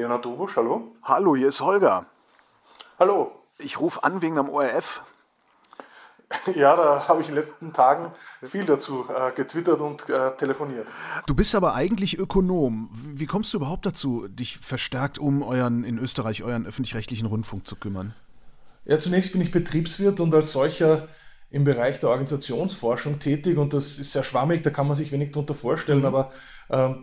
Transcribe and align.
Leonard 0.00 0.24
Dubusch, 0.24 0.56
hallo? 0.56 0.92
Hallo, 1.02 1.36
hier 1.36 1.48
ist 1.48 1.60
Holger. 1.60 2.06
Hallo. 2.98 3.32
Ich 3.58 3.78
rufe 3.78 4.02
an 4.02 4.22
wegen 4.22 4.36
dem 4.36 4.48
ORF. 4.48 5.02
Ja, 6.54 6.76
da 6.76 7.08
habe 7.08 7.22
ich 7.22 7.28
in 7.28 7.34
den 7.34 7.42
letzten 7.42 7.72
Tagen 7.72 8.12
viel 8.40 8.64
dazu 8.64 9.04
äh, 9.08 9.32
getwittert 9.32 9.80
und 9.80 10.08
äh, 10.08 10.30
telefoniert. 10.36 10.86
Du 11.26 11.34
bist 11.34 11.56
aber 11.56 11.74
eigentlich 11.74 12.18
Ökonom. 12.18 12.88
Wie 12.92 13.26
kommst 13.26 13.52
du 13.52 13.56
überhaupt 13.56 13.84
dazu, 13.84 14.28
dich 14.28 14.56
verstärkt 14.56 15.18
um 15.18 15.42
euren, 15.42 15.82
in 15.82 15.98
Österreich, 15.98 16.44
euren 16.44 16.66
öffentlich-rechtlichen 16.66 17.26
Rundfunk 17.26 17.66
zu 17.66 17.74
kümmern? 17.74 18.14
Ja, 18.84 18.96
zunächst 19.00 19.32
bin 19.32 19.40
ich 19.40 19.50
Betriebswirt 19.50 20.20
und 20.20 20.32
als 20.32 20.52
solcher 20.52 21.08
im 21.50 21.64
Bereich 21.64 21.98
der 21.98 22.10
Organisationsforschung 22.10 23.18
tätig 23.18 23.58
und 23.58 23.72
das 23.72 23.98
ist 23.98 24.12
sehr 24.12 24.22
schwammig, 24.22 24.62
da 24.62 24.70
kann 24.70 24.86
man 24.86 24.94
sich 24.94 25.10
wenig 25.10 25.32
darunter 25.32 25.54
vorstellen, 25.54 25.98
mhm. 25.98 26.06
aber 26.06 26.30
äh, 26.68 26.94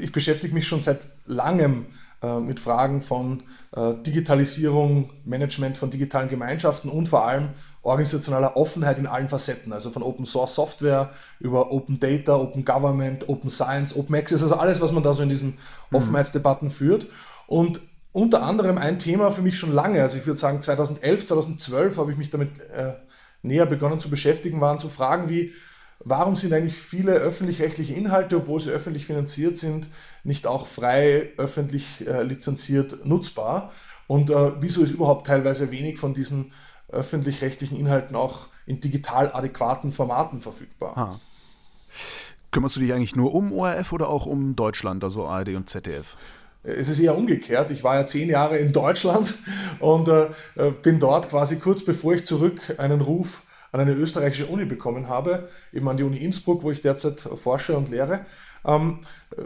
ich 0.00 0.10
beschäftige 0.10 0.52
mich 0.52 0.66
schon 0.66 0.80
seit 0.80 1.06
langem 1.24 1.86
äh, 2.22 2.38
mit 2.38 2.60
Fragen 2.60 3.00
von 3.00 3.42
äh, 3.74 3.94
Digitalisierung, 4.06 5.10
Management 5.24 5.76
von 5.76 5.90
digitalen 5.90 6.28
Gemeinschaften 6.28 6.88
und 6.88 7.08
vor 7.08 7.26
allem 7.26 7.48
organisationaler 7.82 8.56
Offenheit 8.56 8.98
in 8.98 9.08
allen 9.08 9.28
Facetten, 9.28 9.72
also 9.72 9.90
von 9.90 10.02
Open 10.02 10.24
Source 10.24 10.54
Software 10.54 11.10
über 11.40 11.72
Open 11.72 11.98
Data, 11.98 12.36
Open 12.36 12.64
Government, 12.64 13.28
Open 13.28 13.50
Science, 13.50 13.96
Open 13.96 14.14
Access, 14.14 14.42
also 14.42 14.54
alles, 14.54 14.80
was 14.80 14.92
man 14.92 15.02
da 15.02 15.12
so 15.14 15.22
in 15.22 15.28
diesen 15.30 15.58
mhm. 15.90 15.96
Offenheitsdebatten 15.96 16.70
führt. 16.70 17.08
Und 17.48 17.80
unter 18.12 18.42
anderem 18.42 18.78
ein 18.78 18.98
Thema 18.98 19.30
für 19.30 19.42
mich 19.42 19.58
schon 19.58 19.72
lange, 19.72 20.00
also 20.00 20.16
ich 20.16 20.26
würde 20.26 20.38
sagen 20.38 20.60
2011, 20.60 21.24
2012 21.24 21.96
habe 21.98 22.12
ich 22.12 22.18
mich 22.18 22.30
damit 22.30 22.50
äh, 22.70 22.92
näher 23.42 23.66
begonnen 23.66 23.98
zu 23.98 24.10
beschäftigen, 24.10 24.60
waren 24.60 24.78
so 24.78 24.88
Fragen 24.88 25.28
wie, 25.28 25.52
warum 26.04 26.36
sind 26.36 26.52
eigentlich 26.52 26.76
viele 26.76 27.12
öffentlich-rechtliche 27.12 27.94
Inhalte, 27.94 28.36
obwohl 28.36 28.60
sie 28.60 28.70
öffentlich 28.70 29.06
finanziert 29.06 29.56
sind, 29.58 29.88
nicht 30.24 30.46
auch 30.46 30.66
frei 30.66 31.30
öffentlich 31.36 32.06
äh, 32.06 32.22
lizenziert 32.22 33.06
nutzbar? 33.06 33.72
Und 34.06 34.30
äh, 34.30 34.52
wieso 34.60 34.82
ist 34.82 34.90
überhaupt 34.90 35.26
teilweise 35.26 35.70
wenig 35.70 35.98
von 35.98 36.14
diesen 36.14 36.52
öffentlich-rechtlichen 36.88 37.76
Inhalten 37.76 38.16
auch 38.16 38.46
in 38.66 38.80
digital 38.80 39.32
adäquaten 39.32 39.92
Formaten 39.92 40.40
verfügbar? 40.40 40.96
Ah. 40.96 41.12
Kümmerst 42.50 42.76
du 42.76 42.80
dich 42.80 42.92
eigentlich 42.92 43.16
nur 43.16 43.34
um 43.34 43.52
ORF 43.52 43.92
oder 43.92 44.08
auch 44.08 44.26
um 44.26 44.54
Deutschland, 44.56 45.02
also 45.04 45.26
ARD 45.26 45.54
und 45.54 45.70
ZDF? 45.70 46.16
es 46.64 46.88
ist 46.88 47.00
eher 47.00 47.16
umgekehrt. 47.16 47.70
Ich 47.70 47.82
war 47.82 47.96
ja 47.96 48.06
zehn 48.06 48.28
Jahre 48.28 48.58
in 48.58 48.72
Deutschland 48.72 49.34
und 49.80 50.08
äh, 50.08 50.26
äh, 50.56 50.70
bin 50.82 50.98
dort 50.98 51.28
quasi 51.28 51.56
kurz 51.56 51.84
bevor 51.84 52.14
ich 52.14 52.24
zurück 52.24 52.60
einen 52.78 53.00
Ruf 53.00 53.42
an 53.72 53.80
eine 53.80 53.94
österreichische 53.94 54.46
Uni 54.46 54.66
bekommen 54.66 55.08
habe, 55.08 55.48
eben 55.72 55.88
an 55.88 55.96
die 55.96 56.04
Uni 56.04 56.18
Innsbruck, 56.18 56.62
wo 56.62 56.70
ich 56.70 56.82
derzeit 56.82 57.20
forsche 57.20 57.76
und 57.76 57.90
lehre, 57.90 58.20
ähm, 58.64 59.00
äh, 59.36 59.42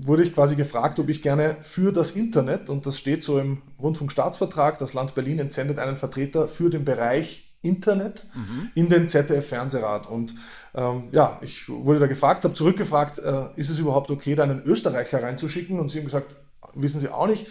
wurde 0.00 0.22
ich 0.22 0.32
quasi 0.32 0.56
gefragt, 0.56 0.98
ob 1.00 1.08
ich 1.08 1.20
gerne 1.20 1.56
für 1.60 1.92
das 1.92 2.12
Internet, 2.12 2.70
und 2.70 2.86
das 2.86 2.98
steht 2.98 3.24
so 3.24 3.38
im 3.38 3.62
Rundfunkstaatsvertrag, 3.78 4.78
das 4.78 4.94
Land 4.94 5.14
Berlin 5.14 5.40
entsendet 5.40 5.78
einen 5.78 5.96
Vertreter 5.96 6.48
für 6.48 6.70
den 6.70 6.84
Bereich 6.84 7.50
Internet 7.62 8.24
mhm. 8.34 8.70
in 8.74 8.88
den 8.88 9.08
ZDF-Fernsehrat. 9.08 10.06
Und 10.06 10.34
ähm, 10.74 11.08
ja, 11.12 11.38
ich 11.40 11.68
wurde 11.68 11.98
da 11.98 12.06
gefragt, 12.06 12.44
habe 12.44 12.54
zurückgefragt, 12.54 13.18
äh, 13.18 13.46
ist 13.56 13.70
es 13.70 13.78
überhaupt 13.78 14.10
okay, 14.10 14.34
da 14.34 14.44
einen 14.44 14.62
Österreicher 14.62 15.22
reinzuschicken? 15.22 15.80
Und 15.80 15.88
sie 15.88 15.98
haben 15.98 16.04
gesagt, 16.04 16.36
wissen 16.74 17.00
Sie 17.00 17.08
auch 17.08 17.26
nicht. 17.26 17.46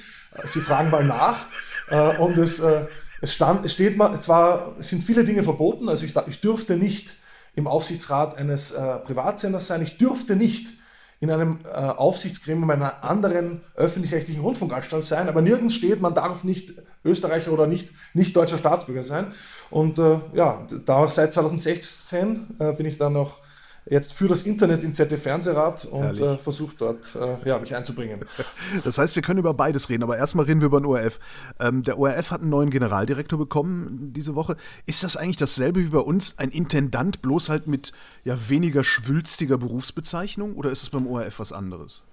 Sie 0.46 0.62
fragen 0.62 0.90
mal 0.90 1.04
nach. 1.04 1.48
Äh, 1.90 2.18
und 2.18 2.38
es, 2.38 2.60
äh, 2.60 2.86
es, 3.24 3.34
stand, 3.34 3.72
steht 3.72 3.96
mal, 3.96 4.20
zwar 4.20 4.76
sind 4.80 5.02
viele 5.02 5.24
Dinge 5.24 5.44
verboten, 5.44 5.88
also 5.88 6.04
ich, 6.04 6.14
ich 6.28 6.42
dürfte 6.42 6.76
nicht 6.76 7.16
im 7.56 7.68
Aufsichtsrat 7.68 8.38
eines 8.38 8.72
äh, 8.72 8.98
Privatsenders 8.98 9.68
sein, 9.68 9.82
ich 9.82 9.98
dürfte 9.98 10.36
nicht 10.36 10.74
in 11.22 11.32
einem 11.32 11.60
äh, 11.64 11.70
Aufsichtsgremium 11.70 12.70
einer 12.70 13.02
anderen 13.02 13.62
öffentlich-rechtlichen 13.76 14.42
Rundfunkanstalt 14.42 15.06
sein, 15.06 15.30
aber 15.30 15.42
nirgends 15.42 15.74
steht, 15.74 16.02
man 16.02 16.14
darf 16.14 16.44
nicht 16.44 16.74
Österreicher 17.06 17.54
oder 17.54 17.66
nicht, 17.66 17.92
nicht 18.14 18.36
deutscher 18.36 18.58
Staatsbürger 18.58 19.06
sein. 19.06 19.28
Und 19.70 20.00
äh, 20.00 20.20
ja, 20.34 20.68
da 20.86 21.10
seit 21.10 21.34
2016 21.34 22.58
äh, 22.60 22.74
bin 22.74 22.86
ich 22.86 22.98
dann 22.98 23.14
noch 23.14 23.40
jetzt 23.86 24.14
für 24.14 24.28
das 24.28 24.44
Internet 24.44 24.84
im 24.84 24.94
ZDF-Fernsehrat 24.94 25.86
und 25.86 26.20
äh, 26.20 26.38
versuche 26.38 26.76
dort 26.78 27.16
äh, 27.16 27.48
ja, 27.48 27.60
mich 27.60 27.76
einzubringen. 27.76 28.26
Das 28.84 28.98
heißt, 28.98 29.16
wir 29.16 29.24
können 29.24 29.40
über 29.40 29.54
beides 29.54 29.90
reden, 29.90 30.04
aber 30.04 30.18
erstmal 30.18 30.46
reden 30.46 30.62
wir 30.62 30.68
über 30.68 30.80
den 30.80 30.86
ORF. 30.86 31.20
Ähm, 31.60 31.84
der 31.84 31.98
ORF 31.98 32.32
hat 32.32 32.42
einen 32.42 32.50
neuen 32.50 32.70
Generaldirektor 32.70 33.38
bekommen 33.38 34.12
diese 34.14 34.36
Woche. 34.36 34.56
Ist 34.86 35.04
das 35.04 35.16
eigentlich 35.16 35.38
dasselbe 35.38 35.82
wie 35.82 35.90
bei 35.90 36.00
uns, 36.00 36.38
ein 36.40 36.50
Intendant, 36.50 37.22
bloß 37.22 37.50
halt 37.50 37.68
mit 37.68 37.92
ja, 38.24 38.38
weniger 38.50 38.84
schwülstiger 38.84 39.58
Berufsbezeichnung 39.58 40.56
oder 40.56 40.72
ist 40.72 40.84
es 40.84 40.90
beim 40.90 41.08
ORF 41.08 41.40
was 41.40 41.52
anderes? 41.52 42.04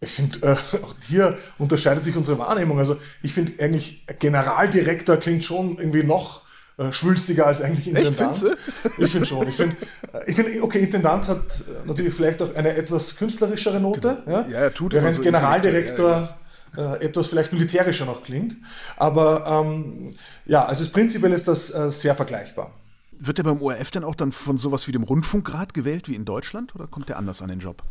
Ich 0.00 0.10
finde, 0.10 0.38
äh, 0.42 0.52
auch 0.82 0.94
hier 1.06 1.36
unterscheidet 1.58 2.04
sich 2.04 2.16
unsere 2.16 2.38
Wahrnehmung. 2.38 2.78
Also 2.78 2.96
ich 3.22 3.32
finde 3.32 3.62
eigentlich, 3.62 4.06
Generaldirektor 4.18 5.16
klingt 5.16 5.44
schon 5.44 5.78
irgendwie 5.78 6.02
noch 6.02 6.42
äh, 6.80 6.92
schwülstiger 6.92 7.46
als 7.46 7.60
eigentlich 7.60 7.88
Intendant. 7.88 8.42
Echt, 8.42 8.98
ich 8.98 9.10
finde 9.10 9.26
schon. 9.26 9.46
Ich 9.48 9.56
finde, 9.56 9.76
äh, 10.12 10.30
ich 10.30 10.34
find, 10.34 10.62
okay, 10.62 10.78
Intendant 10.80 11.28
hat 11.28 11.38
äh, 11.38 11.86
natürlich 11.86 12.14
vielleicht 12.14 12.40
auch 12.40 12.54
eine 12.54 12.74
etwas 12.74 13.16
künstlerischere 13.16 13.78
Note. 13.78 14.22
Genau. 14.24 14.38
Ja, 14.38 14.48
ja 14.48 14.58
er 14.60 14.72
tut 14.72 14.94
Während 14.94 15.16
so 15.16 15.22
Generaldirektor 15.22 16.36
ja, 16.76 16.94
äh, 16.94 17.04
etwas 17.04 17.28
vielleicht 17.28 17.52
militärischer 17.52 18.06
noch 18.06 18.22
klingt. 18.22 18.56
Aber 18.96 19.44
ähm, 19.46 20.14
ja, 20.46 20.64
also 20.64 20.88
prinzipiell 20.90 21.32
ist 21.32 21.48
das 21.48 21.70
äh, 21.70 21.92
sehr 21.92 22.14
vergleichbar. 22.14 22.72
Wird 23.12 23.38
er 23.38 23.44
beim 23.44 23.60
ORF 23.60 23.90
dann 23.90 24.04
auch 24.04 24.14
dann 24.14 24.32
von 24.32 24.56
sowas 24.56 24.88
wie 24.88 24.92
dem 24.92 25.02
Rundfunkrat 25.02 25.74
gewählt 25.74 26.08
wie 26.08 26.14
in 26.14 26.24
Deutschland 26.24 26.74
oder 26.74 26.86
kommt 26.86 27.10
er 27.10 27.18
anders 27.18 27.42
an 27.42 27.50
den 27.50 27.58
Job? 27.58 27.82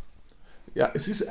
Ja, 0.74 0.90
es 0.96 1.08
ist 1.08 1.28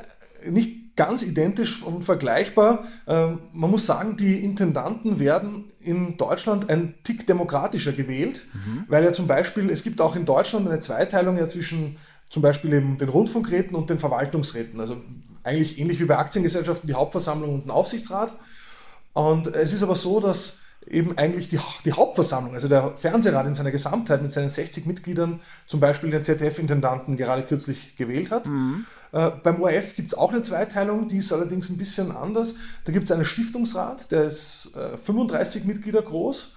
nicht 0.47 0.97
ganz 0.97 1.23
identisch 1.23 1.83
und 1.83 2.03
vergleichbar. 2.03 2.85
Ähm, 3.07 3.39
man 3.53 3.71
muss 3.71 3.87
sagen, 3.87 4.17
die 4.17 4.45
Intendanten 4.45 5.21
werden 5.21 5.65
in 5.79 6.17
Deutschland 6.17 6.69
ein 6.71 6.95
Tick 7.05 7.27
demokratischer 7.27 7.93
gewählt, 7.93 8.47
mhm. 8.53 8.85
weil 8.89 9.05
ja 9.05 9.13
zum 9.13 9.29
Beispiel, 9.29 9.71
es 9.71 9.85
gibt 9.85 10.01
auch 10.01 10.17
in 10.17 10.25
Deutschland 10.25 10.67
eine 10.67 10.81
Zweiteilung 10.81 11.39
ja 11.39 11.47
zwischen 11.47 11.99
zum 12.31 12.43
Beispiel 12.43 12.73
eben 12.73 12.99
den 12.99 13.09
Rundfunkräten 13.09 13.77
und 13.77 13.89
den 13.89 13.99
Verwaltungsräten. 13.99 14.81
Also 14.81 14.97
eigentlich 15.45 15.79
ähnlich 15.79 16.01
wie 16.01 16.05
bei 16.05 16.19
Aktiengesellschaften 16.19 16.89
die 16.89 16.95
Hauptversammlung 16.95 17.55
und 17.55 17.67
ein 17.67 17.71
Aufsichtsrat. 17.71 18.33
Und 19.13 19.47
es 19.47 19.73
ist 19.73 19.83
aber 19.83 19.97
so, 19.97 20.21
dass 20.21 20.59
eben 20.91 21.17
eigentlich 21.19 21.49
die, 21.49 21.59
die 21.85 21.93
Hauptversammlung, 21.93 22.55
also 22.55 22.69
der 22.69 22.93
Fernsehrat 22.97 23.47
in 23.47 23.55
seiner 23.55 23.71
Gesamtheit 23.71 24.23
mit 24.23 24.33
seinen 24.33 24.49
60 24.49 24.87
Mitgliedern 24.87 25.41
zum 25.67 25.81
Beispiel 25.81 26.11
den 26.11 26.25
ZDF-Intendanten 26.25 27.17
gerade 27.17 27.43
kürzlich 27.43 27.97
gewählt 27.97 28.31
hat. 28.31 28.47
Mhm. 28.47 28.87
Äh, 29.13 29.31
beim 29.43 29.61
ORF 29.61 29.95
gibt 29.95 30.09
es 30.09 30.17
auch 30.17 30.33
eine 30.33 30.43
Zweiteilung, 30.43 31.09
die 31.09 31.19
ist 31.19 31.33
allerdings 31.33 31.71
ein 31.71 31.79
bisschen 31.79 32.11
anders. 32.11 32.55
Da 32.85 32.93
gibt 32.93 33.05
es 33.05 33.13
einen 33.13 33.25
Stiftungsrat, 33.25 34.11
der 34.11 34.25
ist 34.25 34.71
äh, 34.77 34.97
35 34.97 35.65
Mitglieder 35.65 36.03
groß. 36.03 36.55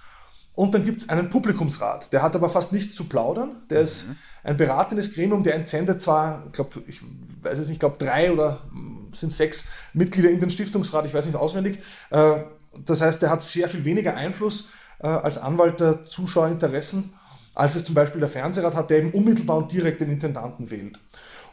Und 0.54 0.74
dann 0.74 0.84
gibt 0.84 1.00
es 1.00 1.08
einen 1.08 1.30
Publikumsrat, 1.30 2.12
der 2.12 2.22
hat 2.22 2.36
aber 2.36 2.50
fast 2.50 2.74
nichts 2.74 2.94
zu 2.94 3.04
plaudern. 3.04 3.62
Der 3.70 3.78
mhm. 3.78 3.84
ist 3.84 4.06
ein 4.44 4.56
beratendes 4.58 5.14
Gremium, 5.14 5.42
der 5.42 5.54
entsendet 5.54 6.02
zwar, 6.02 6.42
ich 6.46 6.52
glaube, 6.52 6.82
ich 6.86 7.00
weiß 7.42 7.58
jetzt 7.58 7.68
nicht, 7.68 7.76
ich 7.76 7.80
glaube 7.80 7.96
drei 7.96 8.30
oder 8.30 8.58
hm, 8.70 9.08
sind 9.14 9.32
sechs 9.32 9.64
Mitglieder 9.94 10.28
in 10.28 10.40
den 10.40 10.50
Stiftungsrat, 10.50 11.06
ich 11.06 11.14
weiß 11.14 11.24
nicht 11.24 11.36
auswendig. 11.36 11.78
Äh, 12.10 12.40
das 12.84 13.00
heißt, 13.00 13.22
der 13.22 13.30
hat 13.30 13.42
sehr 13.42 13.68
viel 13.68 13.84
weniger 13.84 14.16
Einfluss 14.16 14.68
äh, 15.00 15.06
als 15.06 15.38
Anwalt 15.38 15.80
der 15.80 16.02
Zuschauerinteressen, 16.04 17.12
als 17.54 17.74
es 17.74 17.84
zum 17.84 17.94
Beispiel 17.94 18.20
der 18.20 18.28
Fernsehrat 18.28 18.74
hat, 18.74 18.90
der 18.90 18.98
eben 18.98 19.10
unmittelbar 19.10 19.58
und 19.58 19.72
direkt 19.72 20.00
den 20.00 20.10
Intendanten 20.10 20.70
wählt. 20.70 20.98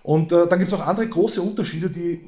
Und 0.04 0.32
äh, 0.32 0.48
dann 0.48 0.60
gibt 0.60 0.72
es 0.72 0.78
noch 0.78 0.88
andere 0.88 1.08
große 1.08 1.42
Unterschiede, 1.42 1.90
die, 1.90 2.22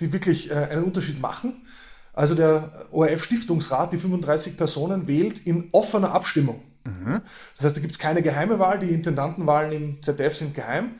die 0.00 0.12
wirklich 0.12 0.50
äh, 0.50 0.54
einen 0.54 0.84
Unterschied 0.84 1.20
machen. 1.20 1.64
Also 2.12 2.34
der 2.34 2.86
ORF-Stiftungsrat, 2.90 3.92
die 3.92 3.96
35 3.96 4.56
Personen, 4.56 5.08
wählt 5.08 5.38
in 5.40 5.68
offener 5.72 6.12
Abstimmung. 6.12 6.62
Mhm. 6.84 7.22
Das 7.56 7.64
heißt, 7.64 7.76
da 7.76 7.80
gibt 7.80 7.92
es 7.92 7.98
keine 7.98 8.22
geheime 8.22 8.58
Wahl, 8.58 8.78
die 8.78 8.90
Intendantenwahlen 8.90 9.72
im 9.72 10.02
ZDF 10.02 10.36
sind 10.36 10.54
geheim. 10.54 10.96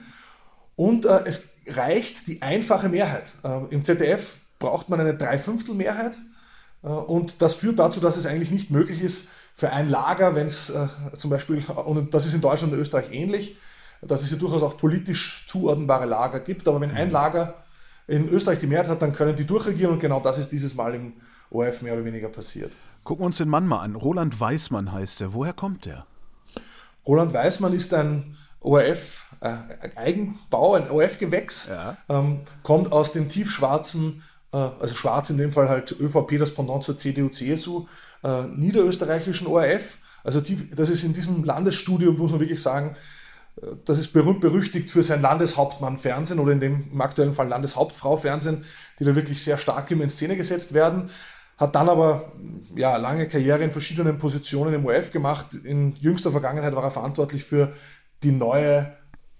Und 0.77 1.05
äh, 1.05 1.23
es 1.27 1.43
reicht 1.69 2.27
die 2.29 2.41
einfache 2.41 2.89
Mehrheit. 2.89 3.35
Äh, 3.45 3.67
Im 3.75 3.85
ZDF 3.85 4.39
braucht 4.59 4.89
man 4.89 5.01
eine 5.01 5.15
Dreiviertelmehrheit 5.15 6.15
äh, 6.15 6.32
und 6.89 7.43
das 7.43 7.55
führt 7.55 7.79
dazu, 7.79 8.01
dass 8.01 8.17
es 8.17 8.27
eigentlich 8.27 8.51
nicht 8.51 8.71
möglich 8.71 9.03
ist, 9.03 9.29
für 9.55 9.71
ein 9.71 9.89
Lager, 9.89 10.35
wenn 10.35 10.47
es 10.47 10.71
äh, 10.71 10.89
zum 11.17 11.31
Beispiel, 11.31 11.63
und 11.87 12.15
das 12.15 12.27
ist 12.27 12.35
in 12.35 12.41
Deutschland 12.41 12.73
und 12.73 12.79
Österreich 12.79 13.13
ähnlich, 13.13 13.57
dass 14.01 14.23
es 14.23 14.31
ja 14.31 14.37
durchaus 14.37 14.63
auch 14.63 14.77
politisch 14.77 15.45
zuordnbare 15.47 16.07
Lager 16.07 16.41
gibt, 16.41 16.67
aber 16.67 16.81
wenn 16.81 16.91
ein 16.91 17.09
mhm. 17.09 17.13
Lager 17.13 17.55
in 18.09 18.29
Österreich 18.29 18.59
die 18.59 18.67
Mehrheit 18.67 18.89
hat, 18.89 19.03
dann 19.03 19.13
können 19.13 19.37
die 19.37 19.47
durchregieren 19.47 19.93
und 19.93 20.01
genau 20.01 20.21
das 20.21 20.39
ist 20.39 20.51
dieses 20.51 20.75
Mal 20.75 20.95
im 20.95 21.13
ORF 21.51 21.83
mehr 21.83 21.95
oder 21.95 22.05
weniger 22.05 22.29
passiert. 22.29 22.73
Gucken 23.05 23.23
wir 23.23 23.27
uns 23.27 23.37
den 23.37 23.49
Mann 23.49 23.67
mal 23.67 23.81
an. 23.81 23.95
Roland 23.95 24.41
Weismann 24.41 24.93
heißt 24.93 25.21
er. 25.21 25.35
Woher 25.35 25.53
kommt 25.53 25.85
der? 25.85 26.07
Roland 27.07 27.33
Weismann 27.33 27.75
ist 27.75 27.95
ein 27.95 28.37
ORF-Eigenbau, 28.61 30.77
äh, 30.77 30.81
ein 30.81 30.91
ORF-Gewächs, 30.91 31.69
ja. 31.69 31.97
ähm, 32.09 32.41
kommt 32.63 32.93
aus 32.93 33.13
dem 33.13 33.29
tiefschwarzen 33.29 34.19
äh, 34.19 34.23
also 34.57 34.95
schwarz 34.95 35.31
in 35.31 35.39
dem 35.39 35.53
Fall 35.53 35.69
halt 35.69 35.99
ÖVP, 35.99 36.39
das 36.39 36.53
Pendant 36.53 36.85
zur 36.85 36.97
CDU, 36.97 37.29
CSU, 37.29 37.87
äh, 38.23 38.43
niederösterreichischen 38.55 39.47
ORF. 39.47 39.99
Also 40.25 40.41
die, 40.41 40.69
das 40.71 40.91
ist 40.91 41.05
in 41.05 41.13
diesem 41.13 41.43
Landesstudium, 41.45 42.17
muss 42.17 42.31
man 42.31 42.41
wirklich 42.41 42.63
sagen, 42.63 42.97
das 43.85 43.99
ist 43.99 44.13
berühmt 44.13 44.41
berüchtigt 44.41 44.91
für 44.91 45.03
sein 45.03 45.21
Landeshauptmann-Fernsehen 45.21 46.39
oder 46.39 46.53
in 46.53 46.61
dem 46.61 46.85
im 46.91 47.01
aktuellen 47.01 47.33
Fall 47.33 47.49
Landeshauptfrau-Fernsehen, 47.49 48.65
die 48.99 49.05
da 49.05 49.15
wirklich 49.15 49.43
sehr 49.43 49.59
stark 49.59 49.91
immer 49.91 50.05
in 50.05 50.11
Szene 50.11 50.37
gesetzt 50.37 50.73
werden. 50.73 51.11
Hat 51.59 51.75
dann 51.75 51.89
aber 51.89 52.33
ja, 52.75 52.97
lange 52.97 53.29
Karriere 53.29 53.63
in 53.63 53.71
verschiedenen 53.71 54.19
Positionen 54.19 54.75
im 54.75 54.87
ORF 54.87 55.13
gemacht. 55.13 55.55
In 55.65 55.95
jüngster 55.97 56.31
Vergangenheit 56.31 56.75
war 56.75 56.83
er 56.83 56.91
verantwortlich 56.91 57.45
für 57.45 57.73
die 58.23 58.33
neue 58.33 58.97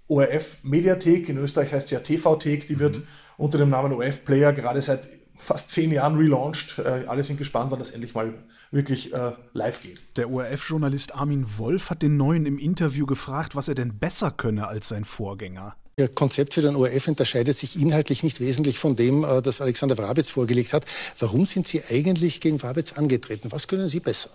ORF-Mediathek. 0.07 1.29
In 1.29 1.37
Österreich 1.37 1.73
heißt 1.73 1.87
sie 1.87 1.95
ja 1.95 2.01
TV-Thek. 2.01 2.67
Die 2.67 2.79
wird 2.79 2.99
mhm. 2.99 3.07
Unter 3.43 3.57
dem 3.57 3.69
Namen 3.69 3.91
ORF-Player 3.91 4.53
gerade 4.53 4.81
seit 4.81 5.07
fast 5.37 5.69
zehn 5.69 5.91
Jahren 5.91 6.15
relaunched. 6.15 6.79
Äh, 6.79 7.05
alle 7.07 7.23
sind 7.23 7.37
gespannt, 7.37 7.71
wann 7.71 7.79
das 7.79 7.91
endlich 7.91 8.13
mal 8.13 8.33
wirklich 8.71 9.13
äh, 9.13 9.33
live 9.51 9.81
geht. 9.81 9.99
Der 10.15 10.31
ORF-Journalist 10.31 11.13
Armin 11.13 11.45
Wolf 11.57 11.89
hat 11.89 12.01
den 12.01 12.15
Neuen 12.15 12.45
im 12.45 12.57
Interview 12.57 13.05
gefragt, 13.05 13.55
was 13.55 13.67
er 13.67 13.75
denn 13.75 13.99
besser 13.99 14.31
könne 14.31 14.67
als 14.67 14.87
sein 14.87 15.03
Vorgänger. 15.03 15.75
Ihr 15.97 16.07
Konzept 16.07 16.53
für 16.53 16.61
den 16.61 16.75
ORF 16.75 17.07
unterscheidet 17.07 17.57
sich 17.57 17.79
inhaltlich 17.79 18.23
nicht 18.23 18.39
wesentlich 18.39 18.79
von 18.79 18.95
dem, 18.95 19.25
äh, 19.25 19.41
das 19.41 19.59
Alexander 19.59 19.97
Wrabetz 19.97 20.29
vorgelegt 20.29 20.71
hat. 20.71 20.85
Warum 21.19 21.45
sind 21.45 21.67
Sie 21.67 21.81
eigentlich 21.89 22.39
gegen 22.39 22.63
Wrabetz 22.63 22.93
angetreten? 22.93 23.51
Was 23.51 23.67
können 23.67 23.89
Sie 23.89 23.99
besser? 23.99 24.29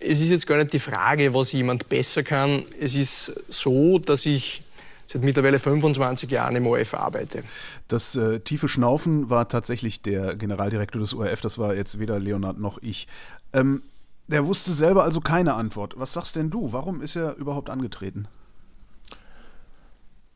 Es 0.00 0.20
ist 0.20 0.30
jetzt 0.30 0.46
gar 0.46 0.58
nicht 0.58 0.72
die 0.72 0.78
Frage, 0.78 1.34
was 1.34 1.52
jemand 1.52 1.88
besser 1.88 2.22
kann. 2.22 2.64
Es 2.80 2.94
ist 2.94 3.32
so, 3.48 3.98
dass 3.98 4.26
ich 4.26 4.62
seit 5.08 5.22
mittlerweile 5.22 5.58
25 5.58 6.30
Jahren 6.30 6.54
im 6.56 6.66
ORF 6.66 6.94
arbeite. 6.94 7.42
Das 7.88 8.14
äh, 8.14 8.40
tiefe 8.40 8.68
Schnaufen 8.68 9.30
war 9.30 9.48
tatsächlich 9.48 10.02
der 10.02 10.36
Generaldirektor 10.36 11.00
des 11.00 11.14
ORF, 11.14 11.40
das 11.40 11.58
war 11.58 11.74
jetzt 11.74 11.98
weder 11.98 12.18
Leonard 12.18 12.58
noch 12.58 12.78
ich. 12.82 13.08
Ähm, 13.52 13.82
der 14.28 14.46
wusste 14.46 14.72
selber 14.72 15.04
also 15.04 15.20
keine 15.20 15.54
Antwort. 15.54 15.94
Was 15.96 16.12
sagst 16.12 16.36
denn 16.36 16.50
du? 16.50 16.72
Warum 16.72 17.00
ist 17.00 17.16
er 17.16 17.34
überhaupt 17.36 17.70
angetreten? 17.70 18.28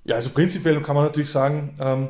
Ja, 0.04 0.16
also 0.16 0.30
prinzipiell 0.30 0.80
kann 0.82 0.96
man 0.96 1.04
natürlich 1.04 1.30
sagen, 1.30 1.74
ähm, 1.78 2.08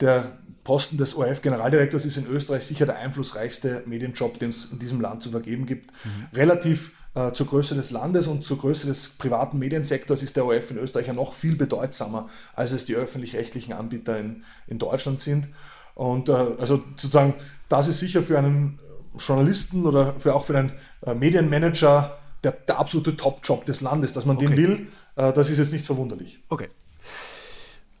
der 0.00 0.38
Posten 0.66 0.96
des 0.96 1.14
ORF-Generaldirektors 1.14 2.04
ist 2.06 2.16
in 2.16 2.26
Österreich 2.26 2.66
sicher 2.66 2.86
der 2.86 2.96
einflussreichste 2.96 3.84
Medienjob, 3.86 4.40
den 4.40 4.50
es 4.50 4.64
in 4.72 4.80
diesem 4.80 5.00
Land 5.00 5.22
zu 5.22 5.30
vergeben 5.30 5.64
gibt. 5.64 5.92
Mhm. 5.92 6.36
Relativ 6.36 6.90
äh, 7.14 7.30
zur 7.30 7.46
Größe 7.46 7.76
des 7.76 7.92
Landes 7.92 8.26
und 8.26 8.42
zur 8.42 8.58
Größe 8.58 8.88
des 8.88 9.10
privaten 9.10 9.60
Mediensektors 9.60 10.24
ist 10.24 10.34
der 10.34 10.44
ORF 10.44 10.72
in 10.72 10.78
Österreich 10.78 11.06
ja 11.06 11.12
noch 11.12 11.34
viel 11.34 11.54
bedeutsamer, 11.54 12.28
als 12.56 12.72
es 12.72 12.84
die 12.84 12.96
öffentlich-rechtlichen 12.96 13.74
Anbieter 13.74 14.18
in, 14.18 14.42
in 14.66 14.80
Deutschland 14.80 15.20
sind. 15.20 15.48
Und 15.94 16.28
äh, 16.28 16.32
also 16.32 16.82
sozusagen, 16.96 17.34
das 17.68 17.86
ist 17.86 18.00
sicher 18.00 18.24
für 18.24 18.36
einen 18.36 18.80
Journalisten 19.16 19.86
oder 19.86 20.18
für 20.18 20.34
auch 20.34 20.44
für 20.44 20.58
einen 20.58 20.72
äh, 21.02 21.14
Medienmanager 21.14 22.18
der, 22.42 22.50
der 22.50 22.80
absolute 22.80 23.16
Top-Job 23.16 23.64
des 23.66 23.82
Landes, 23.82 24.14
dass 24.14 24.26
man 24.26 24.36
okay. 24.36 24.48
den 24.48 24.56
will, 24.56 24.88
äh, 25.14 25.32
das 25.32 25.48
ist 25.48 25.58
jetzt 25.58 25.72
nicht 25.72 25.86
verwunderlich. 25.86 26.40
Okay. 26.48 26.70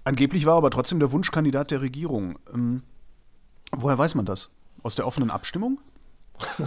Angeblich 0.06 0.46
war 0.46 0.54
aber 0.54 0.70
trotzdem 0.70 1.00
der 1.00 1.10
Wunschkandidat 1.10 1.72
der 1.72 1.80
Regierung. 1.82 2.38
Ähm, 2.54 2.84
woher 3.72 3.98
weiß 3.98 4.14
man 4.14 4.24
das? 4.24 4.48
Aus 4.84 4.94
der 4.94 5.04
offenen 5.04 5.30
Abstimmung? 5.30 5.80